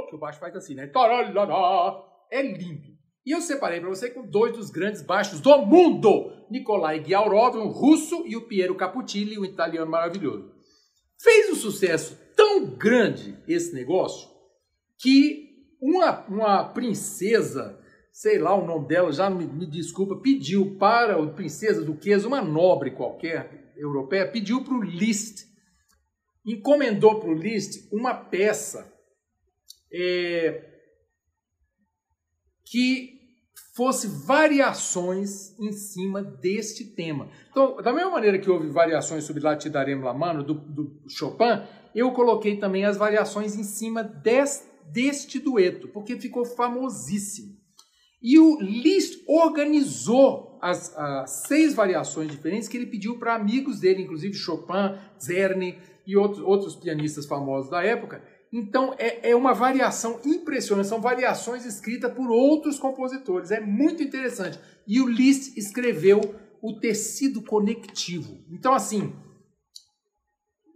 Que 0.09 0.15
o 0.15 0.19
baixo 0.19 0.39
faz 0.39 0.55
assim, 0.55 0.73
né? 0.73 0.87
É 2.31 2.41
lindo. 2.41 2.97
E 3.25 3.31
eu 3.31 3.41
separei 3.41 3.79
para 3.79 3.89
você 3.89 4.09
com 4.09 4.25
dois 4.25 4.55
dos 4.55 4.69
grandes 4.69 5.01
baixos 5.01 5.39
do 5.41 5.57
mundo: 5.59 6.31
Nikolai 6.49 7.03
Giaurov, 7.03 7.57
um 7.57 7.67
russo, 7.67 8.23
e 8.25 8.35
o 8.35 8.47
Piero 8.47 8.75
Caputilli, 8.75 9.37
um 9.37 9.45
italiano 9.45 9.91
maravilhoso. 9.91 10.51
Fez 11.21 11.51
um 11.51 11.55
sucesso 11.55 12.17
tão 12.37 12.65
grande 12.77 13.35
esse 13.47 13.73
negócio 13.73 14.29
que 14.99 15.47
uma, 15.81 16.25
uma 16.27 16.63
princesa, 16.69 17.77
sei 18.13 18.37
lá 18.37 18.55
o 18.55 18.65
nome 18.65 18.87
dela, 18.87 19.11
já 19.11 19.29
me, 19.29 19.45
me 19.45 19.65
desculpa, 19.65 20.21
pediu 20.21 20.77
para 20.77 21.21
a 21.21 21.27
princesa 21.27 21.83
Duquesa, 21.83 22.27
uma 22.27 22.41
nobre 22.41 22.91
qualquer 22.91 23.73
europeia, 23.75 24.31
pediu 24.31 24.63
para 24.63 24.75
o 24.75 24.81
Liszt, 24.81 25.47
encomendou 26.45 27.19
para 27.19 27.29
o 27.29 27.33
Liszt 27.33 27.89
uma 27.91 28.13
peça 28.13 28.93
é, 29.91 30.63
que 32.65 33.17
fosse 33.75 34.07
variações 34.25 35.57
em 35.59 35.71
cima 35.71 36.23
deste 36.23 36.83
tema. 36.83 37.29
Então, 37.51 37.75
da 37.77 37.93
mesma 37.93 38.09
maneira 38.09 38.39
que 38.39 38.49
houve 38.49 38.69
variações 38.69 39.23
sobre 39.23 39.43
Latidarem 39.43 40.01
Lamano, 40.01 40.43
do, 40.43 40.55
do 40.55 41.03
Chopin, 41.07 41.61
eu 41.97 42.11
coloquei 42.11 42.57
também 42.57 42.85
as 42.85 42.95
variações 42.95 43.55
em 43.55 43.63
cima 43.63 44.03
des, 44.03 44.63
deste 44.91 45.39
dueto, 45.39 45.87
porque 45.87 46.15
ficou 46.19 46.45
famosíssimo. 46.45 47.57
E 48.21 48.37
o 48.37 48.59
Liszt 48.61 49.23
organizou 49.27 50.59
as, 50.61 50.95
as 50.95 51.47
seis 51.47 51.73
variações 51.73 52.29
diferentes 52.29 52.67
que 52.67 52.77
ele 52.77 52.85
pediu 52.85 53.17
para 53.17 53.33
amigos 53.33 53.79
dele, 53.79 54.03
inclusive 54.03 54.35
Chopin, 54.35 54.95
Czerny 55.19 55.79
e 56.05 56.15
outros, 56.15 56.43
outros 56.43 56.75
pianistas 56.75 57.25
famosos 57.25 57.71
da 57.71 57.83
época, 57.83 58.23
então 58.53 58.93
é, 58.99 59.31
é 59.31 59.35
uma 59.35 59.53
variação 59.53 60.19
impressionante, 60.23 60.87
são 60.87 61.01
variações 61.01 61.65
escritas 61.65 62.13
por 62.13 62.29
outros 62.29 62.77
compositores, 62.77 63.49
é 63.49 63.59
muito 63.59 64.03
interessante. 64.03 64.59
E 64.87 65.01
o 65.01 65.07
Liszt 65.07 65.57
escreveu 65.57 66.21
o 66.61 66.73
tecido 66.79 67.41
conectivo. 67.41 68.37
Então, 68.51 68.73
assim, 68.73 69.13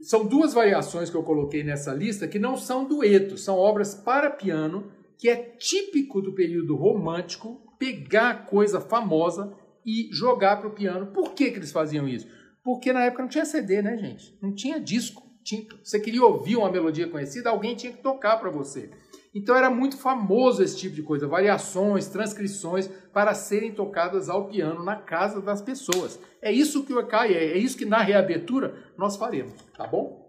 são 0.02 0.26
duas 0.26 0.54
variações 0.54 1.10
que 1.10 1.16
eu 1.16 1.24
coloquei 1.24 1.64
nessa 1.64 1.94
lista 1.94 2.28
que 2.28 2.40
não 2.40 2.58
são 2.58 2.86
duetos, 2.86 3.44
são 3.44 3.58
obras 3.58 3.94
para 3.94 4.30
piano, 4.30 4.92
que 5.18 5.30
é 5.30 5.36
típico 5.36 6.22
do 6.22 6.34
período 6.34 6.76
romântico 6.76 7.62
pegar 7.78 8.46
coisa 8.46 8.80
famosa 8.80 9.54
e 9.86 10.10
jogar 10.12 10.58
para 10.58 10.68
o 10.68 10.74
piano. 10.74 11.08
Por 11.08 11.34
que, 11.34 11.52
que 11.52 11.58
eles 11.58 11.72
faziam 11.72 12.08
isso? 12.08 12.28
Porque 12.64 12.94
na 12.94 13.04
época 13.04 13.24
não 13.24 13.30
tinha 13.30 13.46
CD, 13.46 13.82
né, 13.82 13.98
gente? 13.98 14.38
Não 14.42 14.54
tinha 14.54 14.80
disco 14.80 15.32
tinha, 15.44 15.66
você 15.84 16.00
queria 16.00 16.24
ouvir 16.24 16.56
uma 16.56 16.72
melodia 16.72 17.08
conhecida, 17.08 17.50
alguém 17.50 17.76
tinha 17.76 17.92
que 17.92 18.02
tocar 18.02 18.38
para 18.38 18.50
você. 18.50 18.90
Então 19.34 19.56
era 19.56 19.70
muito 19.70 19.98
famoso 19.98 20.62
esse 20.62 20.78
tipo 20.78 20.94
de 20.94 21.04
coisa, 21.04 21.28
variações, 21.28 22.08
transcrições 22.08 22.88
para 23.13 23.34
serem 23.34 23.74
tocadas 23.74 24.30
ao 24.30 24.48
piano 24.48 24.84
na 24.84 24.98
casa 24.98 25.41
das 25.41 25.62
pessoas. 25.62 26.20
É 26.41 26.52
isso 26.52 26.84
que 26.84 26.94
o 26.94 27.00
ECAI 27.00 27.34
é, 27.34 27.46
é 27.52 27.58
isso 27.58 27.78
que 27.78 27.86
na 27.86 28.02
reabertura 28.02 28.76
nós 28.98 29.15
faremos, 29.15 29.54
tá 29.78 29.88
bom? 29.88 30.22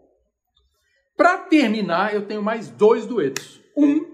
Para 1.16 1.38
terminar, 1.38 2.14
eu 2.14 2.26
tenho 2.26 2.42
mais 2.42 2.68
dois 2.68 3.04
duetos. 3.04 3.60
Um, 3.76 4.12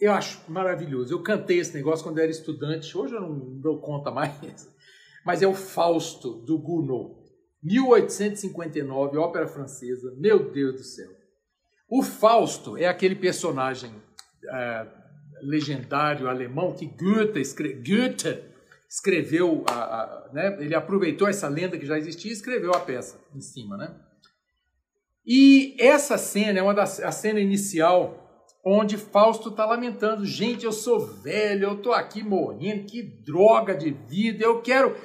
eu 0.00 0.12
acho 0.12 0.40
maravilhoso. 0.50 1.12
Eu 1.12 1.22
cantei 1.22 1.58
esse 1.58 1.74
negócio 1.74 2.04
quando 2.04 2.18
eu 2.18 2.22
era 2.22 2.30
estudante, 2.30 2.96
hoje 2.96 3.14
eu 3.14 3.20
não 3.20 3.60
dou 3.60 3.80
conta 3.80 4.10
mais, 4.10 4.72
mas 5.26 5.42
é 5.42 5.46
o 5.46 5.54
Fausto 5.54 6.44
do 6.44 6.58
Gounod. 6.58 7.24
1859, 7.62 9.16
ópera 9.16 9.48
francesa. 9.48 10.14
Meu 10.18 10.50
Deus 10.50 10.74
do 10.74 10.84
céu. 10.84 11.23
O 11.96 12.02
Fausto 12.02 12.76
é 12.76 12.86
aquele 12.86 13.14
personagem 13.14 13.92
é, 14.50 14.86
legendário 15.40 16.28
alemão 16.28 16.72
que 16.72 16.86
Goethe, 16.86 17.38
escre 17.38 17.72
Goethe 17.74 18.42
escreveu, 18.90 19.64
a, 19.70 19.74
a, 19.74 20.30
né? 20.32 20.56
ele 20.58 20.74
aproveitou 20.74 21.28
essa 21.28 21.46
lenda 21.46 21.78
que 21.78 21.86
já 21.86 21.96
existia 21.96 22.32
e 22.32 22.34
escreveu 22.34 22.74
a 22.74 22.80
peça 22.80 23.20
em 23.32 23.40
cima. 23.40 23.76
Né? 23.76 23.94
E 25.24 25.76
essa 25.78 26.18
cena 26.18 26.58
é 26.58 26.62
uma 26.62 26.74
das, 26.74 26.98
a 26.98 27.12
cena 27.12 27.38
inicial 27.38 28.20
onde 28.64 28.96
Fausto 28.96 29.50
está 29.50 29.64
lamentando: 29.64 30.26
gente, 30.26 30.64
eu 30.64 30.72
sou 30.72 30.98
velho, 30.98 31.68
eu 31.68 31.74
estou 31.74 31.92
aqui 31.92 32.24
morrendo, 32.24 32.86
que 32.86 33.04
droga 33.04 33.72
de 33.72 33.92
vida, 33.92 34.44
eu 34.44 34.60
quero 34.62 34.96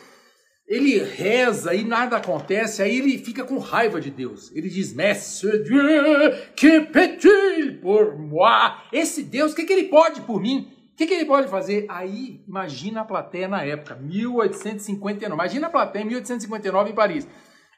ele 0.69 0.99
reza 0.99 1.73
e 1.73 1.83
nada 1.83 2.17
acontece, 2.17 2.83
aí 2.83 2.99
ele 2.99 3.17
fica 3.17 3.43
com 3.43 3.57
raiva 3.57 3.99
de 3.99 4.11
Deus. 4.11 4.51
Ele 4.55 4.69
diz, 4.69 4.93
Monsieur 4.93 5.63
Dieu, 5.63 6.31
que 6.55 6.81
peut-il 6.81 7.81
pour 7.81 8.15
moi? 8.15 8.77
Esse 8.93 9.23
Deus, 9.23 9.51
o 9.51 9.55
que, 9.55 9.65
que 9.65 9.73
ele 9.73 9.85
pode 9.85 10.21
por 10.21 10.39
mim? 10.39 10.71
O 10.93 10.95
que, 10.95 11.07
que 11.07 11.13
ele 11.15 11.25
pode 11.25 11.47
fazer? 11.47 11.87
Aí, 11.89 12.43
imagina 12.47 13.01
a 13.01 13.05
plateia 13.05 13.47
na 13.47 13.63
época, 13.63 13.95
1859. 13.95 15.33
Imagina 15.33 15.67
a 15.67 15.69
plateia 15.71 16.03
em 16.03 16.07
1859 16.07 16.91
em 16.91 16.93
Paris. 16.93 17.27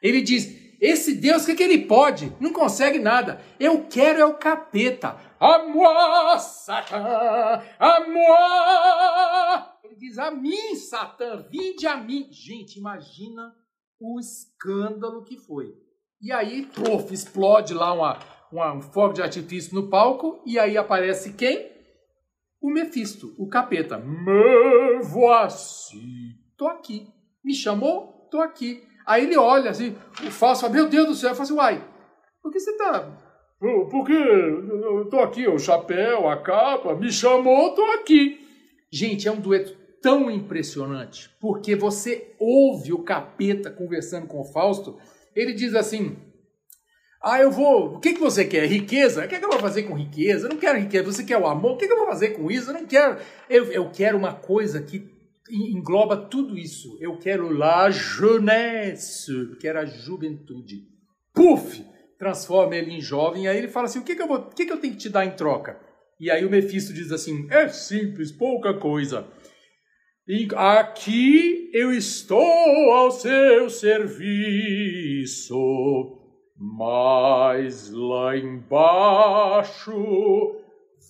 Ele 0.02 0.20
diz, 0.20 0.54
esse 0.78 1.14
Deus, 1.14 1.44
o 1.44 1.46
que, 1.46 1.54
que 1.54 1.62
ele 1.62 1.86
pode? 1.86 2.30
Não 2.38 2.52
consegue 2.52 2.98
nada. 2.98 3.40
Eu 3.58 3.86
quero 3.88 4.20
é 4.20 4.24
o 4.26 4.34
capeta. 4.34 5.16
A 5.40 5.64
moi, 5.64 6.38
Satan! 6.38 7.62
A 7.78 8.00
moi! 8.06 9.71
Diz: 10.02 10.18
A 10.18 10.32
mim, 10.32 10.74
Satã, 10.74 11.46
vinde 11.48 11.86
a 11.86 11.96
mim. 11.96 12.26
Gente, 12.32 12.76
imagina 12.76 13.54
o 14.00 14.18
escândalo 14.18 15.22
que 15.22 15.36
foi. 15.36 15.76
E 16.20 16.32
aí, 16.32 16.66
prof, 16.66 17.14
explode 17.14 17.72
lá 17.72 17.92
uma, 17.92 18.18
uma, 18.50 18.72
um 18.72 18.82
fogo 18.82 19.12
de 19.12 19.22
artifício 19.22 19.76
no 19.76 19.88
palco, 19.88 20.42
e 20.44 20.58
aí 20.58 20.76
aparece 20.76 21.34
quem? 21.34 21.70
O 22.60 22.68
Mefisto, 22.68 23.32
o 23.38 23.48
capeta. 23.48 23.96
Me 23.96 25.00
voici. 25.04 26.34
Tô 26.58 26.66
aqui. 26.66 27.06
Me 27.44 27.54
chamou? 27.54 28.28
Tô 28.28 28.40
aqui. 28.40 28.82
Aí 29.06 29.22
ele 29.22 29.36
olha 29.36 29.70
assim, 29.70 29.96
o 30.26 30.30
falso 30.32 30.62
fala, 30.62 30.72
meu 30.72 30.88
Deus 30.88 31.06
do 31.06 31.14
céu, 31.14 31.30
eu 31.30 31.36
falo 31.36 31.44
assim, 31.44 31.54
uai, 31.54 31.88
por 32.42 32.50
que 32.50 32.58
você 32.58 32.76
tá. 32.76 33.08
Porque 33.88 34.12
eu 34.12 35.08
tô 35.08 35.20
aqui, 35.20 35.46
o 35.46 35.60
chapéu, 35.60 36.28
a 36.28 36.36
capa, 36.42 36.96
me 36.96 37.12
chamou, 37.12 37.72
tô 37.72 37.84
aqui. 37.92 38.40
Gente, 38.92 39.26
é 39.26 39.32
um 39.32 39.40
dueto 39.40 39.81
tão 40.02 40.30
impressionante, 40.30 41.30
porque 41.40 41.76
você 41.76 42.34
ouve 42.38 42.92
o 42.92 43.02
capeta 43.02 43.70
conversando 43.70 44.26
com 44.26 44.40
o 44.40 44.52
Fausto, 44.52 44.98
ele 45.34 45.54
diz 45.54 45.74
assim: 45.74 46.16
Ah, 47.22 47.40
eu 47.40 47.50
vou. 47.50 47.94
O 47.94 48.00
que, 48.00 48.12
que 48.12 48.20
você 48.20 48.44
quer? 48.44 48.66
Riqueza? 48.66 49.24
O 49.24 49.28
que, 49.28 49.38
que 49.38 49.44
eu 49.44 49.50
vou 49.50 49.60
fazer 49.60 49.84
com 49.84 49.94
riqueza? 49.94 50.46
Eu 50.46 50.50
não 50.50 50.58
quero 50.58 50.78
riqueza. 50.78 51.04
Você 51.04 51.24
quer 51.24 51.38
o 51.38 51.46
amor? 51.46 51.72
O 51.72 51.76
que, 51.76 51.86
que 51.86 51.92
eu 51.92 51.98
vou 51.98 52.06
fazer 52.06 52.30
com 52.30 52.50
isso? 52.50 52.70
Eu 52.70 52.74
não 52.74 52.86
quero. 52.86 53.18
Eu, 53.48 53.64
eu 53.72 53.90
quero 53.90 54.18
uma 54.18 54.34
coisa 54.34 54.82
que 54.82 55.08
engloba 55.50 56.16
tudo 56.16 56.58
isso. 56.58 56.98
Eu 57.00 57.16
quero 57.18 57.52
la 57.52 57.90
jeunesse, 57.90 59.30
eu 59.32 59.56
quero 59.56 59.78
a 59.78 59.84
juventude. 59.84 60.82
Puf! 61.32 61.84
Transforma 62.18 62.76
ele 62.76 62.92
em 62.92 63.00
jovem, 63.00 63.48
aí 63.48 63.58
ele 63.58 63.68
fala 63.68 63.86
assim: 63.86 63.98
o 63.98 64.04
que, 64.04 64.14
que, 64.14 64.22
eu, 64.22 64.28
vou, 64.28 64.38
o 64.38 64.50
que, 64.50 64.66
que 64.66 64.72
eu 64.72 64.78
tenho 64.78 64.92
que 64.92 65.00
te 65.00 65.08
dar 65.08 65.24
em 65.24 65.32
troca? 65.32 65.80
E 66.20 66.30
aí 66.30 66.44
o 66.44 66.50
Mephisto 66.50 66.92
diz 66.92 67.10
assim: 67.10 67.48
é 67.50 67.68
simples, 67.68 68.30
pouca 68.30 68.74
coisa. 68.74 69.26
Aqui 70.56 71.70
eu 71.74 71.92
estou 71.92 72.40
ao 72.90 73.10
seu 73.10 73.68
serviço, 73.68 75.58
mas 76.56 77.90
lá 77.90 78.34
embaixo 78.34 79.92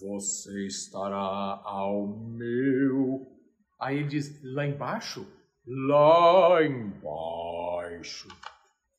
você 0.00 0.66
estará 0.66 1.62
ao 1.64 2.08
meu. 2.08 3.24
Aí 3.80 3.98
ele 3.98 4.08
diz: 4.08 4.42
lá 4.42 4.66
embaixo? 4.66 5.24
Lá 5.64 6.64
embaixo. 6.64 8.26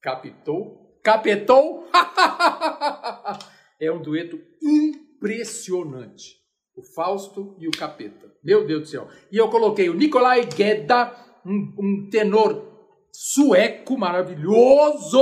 Capitou? 0.02 1.02
Capetou? 1.04 1.90
é 3.78 3.92
um 3.92 4.02
dueto 4.02 4.40
impressionante. 4.62 6.43
O 6.76 6.82
Fausto 6.82 7.56
e 7.60 7.68
o 7.68 7.72
Capeta. 7.72 8.32
Meu 8.44 8.66
Deus 8.66 8.82
do 8.82 8.88
céu. 8.88 9.08
E 9.32 9.38
eu 9.38 9.50
coloquei 9.50 9.90
o 9.90 9.94
Nikolai 9.94 10.48
Gedda, 10.50 11.16
um, 11.46 11.74
um 11.80 12.10
tenor 12.10 12.74
sueco 13.12 13.98
maravilhoso, 13.98 15.22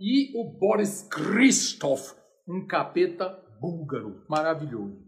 e 0.00 0.32
o 0.34 0.44
Boris 0.44 1.06
Christoph, 1.10 2.14
um 2.48 2.66
capeta 2.66 3.38
búlgaro 3.60 4.24
maravilhoso. 4.28 4.98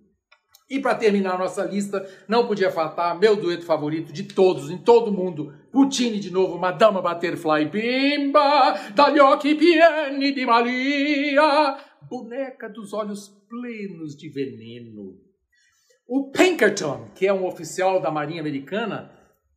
E 0.68 0.80
para 0.80 0.94
terminar 0.94 1.38
nossa 1.38 1.64
lista, 1.64 2.06
não 2.28 2.46
podia 2.46 2.70
faltar 2.70 3.18
meu 3.18 3.36
dueto 3.36 3.64
favorito 3.64 4.12
de 4.12 4.22
todos, 4.22 4.70
em 4.70 4.78
todo 4.78 5.12
mundo. 5.12 5.52
Puccini 5.70 6.18
de 6.18 6.30
novo, 6.30 6.58
Madama 6.58 7.02
Butterfly, 7.02 7.66
Bimba, 7.66 8.92
dagli 8.94 9.18
occhi 9.18 9.54
pieni 9.54 10.32
di 10.32 10.46
Maria, 10.46 11.76
boneca 12.08 12.68
dos 12.68 12.92
olhos 12.92 13.28
plenos 13.48 14.16
de 14.16 14.28
veneno. 14.28 15.31
O 16.14 16.30
Pinkerton, 16.30 17.08
que 17.14 17.26
é 17.26 17.32
um 17.32 17.46
oficial 17.46 17.98
da 17.98 18.10
Marinha 18.10 18.42
Americana, 18.42 19.10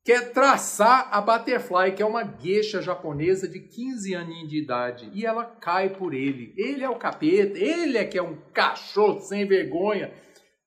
quer 0.06 0.32
traçar 0.32 1.10
a 1.12 1.20
Butterfly, 1.20 1.92
que 1.94 2.02
é 2.02 2.06
uma 2.06 2.24
gueixa 2.24 2.82
japonesa 2.82 3.46
de 3.46 3.60
15 3.60 4.16
aninhos 4.16 4.50
de 4.50 4.64
idade, 4.64 5.12
e 5.14 5.26
ela 5.26 5.44
cai 5.44 5.90
por 5.90 6.14
ele. 6.14 6.54
Ele 6.56 6.82
é 6.82 6.90
o 6.90 6.98
capeta, 6.98 7.60
ele 7.60 7.98
é 7.98 8.06
que 8.06 8.18
é 8.18 8.24
um 8.24 8.38
cachorro 8.54 9.20
sem 9.20 9.46
vergonha, 9.46 10.14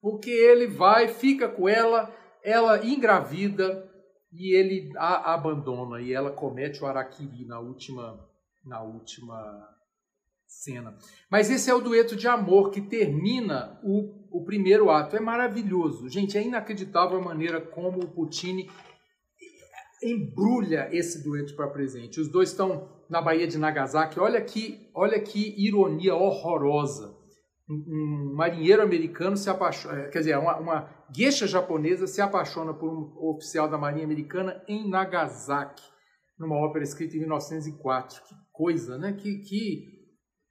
porque 0.02 0.28
ele 0.28 0.66
vai, 0.66 1.08
fica 1.08 1.48
com 1.48 1.66
ela, 1.66 2.14
ela 2.44 2.84
engravida 2.84 3.90
e 4.30 4.54
ele 4.54 4.92
a 4.94 5.32
abandona 5.32 6.02
e 6.02 6.12
ela 6.12 6.30
comete 6.30 6.84
o 6.84 6.86
araquiri 6.86 7.46
na 7.46 7.60
última 7.60 8.28
na 8.62 8.82
última 8.82 9.66
cena. 10.46 10.96
Mas 11.30 11.50
esse 11.50 11.70
é 11.70 11.74
o 11.74 11.80
dueto 11.80 12.14
de 12.14 12.26
amor 12.26 12.70
que 12.70 12.82
termina 12.82 13.80
o, 13.82 14.17
o 14.30 14.44
primeiro 14.44 14.90
ato. 14.90 15.16
É 15.16 15.20
maravilhoso. 15.20 16.08
Gente, 16.08 16.36
é 16.36 16.42
inacreditável 16.42 17.18
a 17.18 17.22
maneira 17.22 17.60
como 17.60 18.02
o 18.02 18.08
Puccini 18.08 18.70
embrulha 20.02 20.88
esse 20.92 21.22
dueto 21.22 21.54
para 21.56 21.68
presente. 21.68 22.20
Os 22.20 22.28
dois 22.30 22.50
estão 22.50 23.02
na 23.10 23.20
Baía 23.20 23.46
de 23.46 23.58
Nagasaki. 23.58 24.20
Olha 24.20 24.40
que, 24.40 24.90
olha 24.94 25.20
que 25.20 25.54
ironia 25.56 26.14
horrorosa. 26.14 27.16
Um, 27.68 28.32
um 28.32 28.34
marinheiro 28.34 28.82
americano 28.82 29.36
se 29.36 29.50
apaixona, 29.50 30.00
eh, 30.00 30.08
quer 30.08 30.20
dizer, 30.20 30.38
uma, 30.38 30.56
uma 30.58 30.90
gueixa 31.12 31.46
japonesa 31.46 32.06
se 32.06 32.20
apaixona 32.20 32.72
por 32.72 32.90
um 32.90 33.30
oficial 33.30 33.68
da 33.68 33.76
Marinha 33.76 34.06
Americana 34.06 34.62
em 34.66 34.88
Nagasaki, 34.88 35.82
numa 36.38 36.56
ópera 36.56 36.84
escrita 36.84 37.16
em 37.16 37.20
1904. 37.20 38.22
Que 38.22 38.34
coisa, 38.52 38.96
né? 38.96 39.12
Que, 39.12 39.40
que 39.40 39.98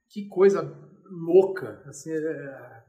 que 0.10 0.28
coisa 0.28 0.62
louca. 1.10 1.84
Assim, 1.86 2.12
é... 2.12 2.84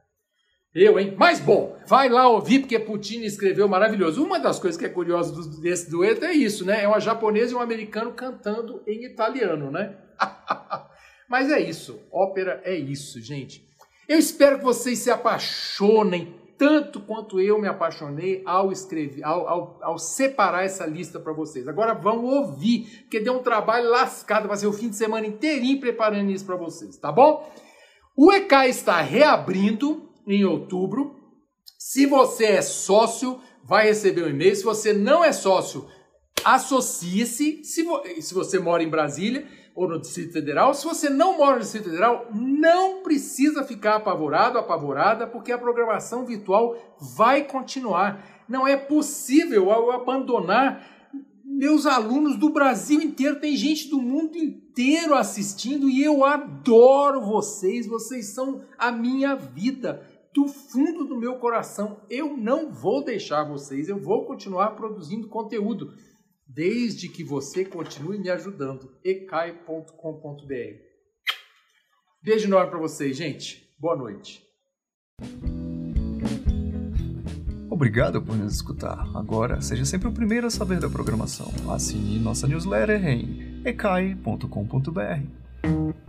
Eu, 0.80 0.96
hein? 0.96 1.12
Mas 1.18 1.40
bom, 1.40 1.76
vai 1.88 2.08
lá 2.08 2.28
ouvir, 2.28 2.60
porque 2.60 2.78
Putin 2.78 3.22
escreveu 3.22 3.66
maravilhoso. 3.66 4.22
Uma 4.22 4.38
das 4.38 4.60
coisas 4.60 4.78
que 4.78 4.86
é 4.86 4.88
curiosa 4.88 5.34
desse 5.60 5.90
dueto 5.90 6.24
é 6.24 6.32
isso, 6.32 6.64
né? 6.64 6.84
É 6.84 6.86
uma 6.86 7.00
japonesa 7.00 7.52
e 7.52 7.56
um 7.56 7.60
americano 7.60 8.12
cantando 8.12 8.80
em 8.86 9.04
italiano, 9.04 9.72
né? 9.72 9.96
Mas 11.28 11.50
é 11.50 11.58
isso. 11.58 12.00
Ópera 12.12 12.60
é 12.64 12.76
isso, 12.76 13.20
gente. 13.20 13.66
Eu 14.08 14.18
espero 14.18 14.58
que 14.58 14.64
vocês 14.64 15.00
se 15.00 15.10
apaixonem 15.10 16.34
tanto 16.56 17.00
quanto 17.00 17.40
eu 17.40 17.60
me 17.60 17.66
apaixonei 17.66 18.42
ao 18.46 18.70
escrever, 18.70 19.24
ao, 19.24 19.48
ao, 19.48 19.78
ao 19.82 19.98
separar 19.98 20.64
essa 20.64 20.86
lista 20.86 21.18
para 21.18 21.32
vocês. 21.32 21.66
Agora 21.66 21.92
vão 21.92 22.24
ouvir, 22.24 23.02
porque 23.02 23.20
deu 23.20 23.34
um 23.34 23.42
trabalho 23.42 23.90
lascado, 23.90 24.46
vai 24.46 24.56
ser 24.56 24.66
o 24.68 24.72
fim 24.72 24.88
de 24.88 24.96
semana 24.96 25.26
inteirinho 25.26 25.80
preparando 25.80 26.30
isso 26.30 26.46
para 26.46 26.56
vocês, 26.56 26.96
tá 26.96 27.10
bom? 27.10 27.48
O 28.16 28.32
EK 28.32 28.52
está 28.68 29.00
reabrindo 29.00 30.07
em 30.28 30.44
outubro. 30.44 31.16
Se 31.78 32.06
você 32.06 32.44
é 32.44 32.62
sócio, 32.62 33.40
vai 33.64 33.86
receber 33.86 34.22
um 34.24 34.28
e-mail. 34.28 34.54
Se 34.54 34.62
você 34.62 34.92
não 34.92 35.24
é 35.24 35.32
sócio, 35.32 35.88
associe-se. 36.44 37.64
Se, 37.64 37.82
vo 37.82 38.02
se 38.20 38.34
você 38.34 38.58
mora 38.58 38.82
em 38.82 38.88
Brasília, 38.88 39.46
ou 39.78 39.88
no 39.88 40.00
Distrito 40.00 40.32
Federal. 40.32 40.74
Se 40.74 40.84
você 40.84 41.08
não 41.08 41.38
mora 41.38 41.54
no 41.54 41.62
Distrito 41.62 41.84
Federal, 41.84 42.26
não 42.34 43.00
precisa 43.04 43.62
ficar 43.62 43.94
apavorado, 43.94 44.58
apavorada, 44.58 45.24
porque 45.24 45.52
a 45.52 45.58
programação 45.58 46.26
virtual 46.26 46.76
vai 47.16 47.44
continuar. 47.44 48.44
Não 48.48 48.66
é 48.66 48.76
possível 48.76 49.70
eu 49.70 49.92
abandonar 49.92 50.84
meus 51.44 51.86
alunos 51.86 52.36
do 52.36 52.50
Brasil 52.50 53.00
inteiro, 53.00 53.38
tem 53.38 53.54
gente 53.56 53.88
do 53.88 54.02
mundo 54.02 54.36
inteiro 54.36 55.14
assistindo 55.14 55.88
e 55.88 56.02
eu 56.02 56.24
adoro 56.24 57.20
vocês, 57.20 57.86
vocês 57.86 58.34
são 58.34 58.64
a 58.76 58.90
minha 58.90 59.36
vida. 59.36 60.07
Do 60.34 60.46
fundo 60.46 61.04
do 61.04 61.16
meu 61.16 61.36
coração, 61.36 62.02
eu 62.10 62.36
não 62.36 62.72
vou 62.72 63.04
deixar 63.04 63.44
vocês, 63.44 63.88
eu 63.88 63.98
vou 63.98 64.26
continuar 64.26 64.72
produzindo 64.72 65.28
conteúdo 65.28 65.94
desde 66.46 67.08
que 67.08 67.24
você 67.24 67.64
continue 67.64 68.18
me 68.18 68.30
ajudando. 68.30 68.90
ecai.com.br. 69.04 70.88
Beijo 72.22 72.46
enorme 72.46 72.70
para 72.70 72.80
vocês, 72.80 73.16
gente. 73.16 73.68
Boa 73.78 73.96
noite. 73.96 74.42
Obrigado 77.70 78.20
por 78.20 78.36
nos 78.36 78.54
escutar. 78.54 79.08
Agora, 79.14 79.60
seja 79.60 79.84
sempre 79.84 80.08
o 80.08 80.12
primeiro 80.12 80.48
a 80.48 80.50
saber 80.50 80.80
da 80.80 80.90
programação. 80.90 81.52
Assine 81.72 82.18
nossa 82.18 82.48
newsletter 82.48 83.06
em 83.06 83.62
ecai.com.br. 83.64 86.07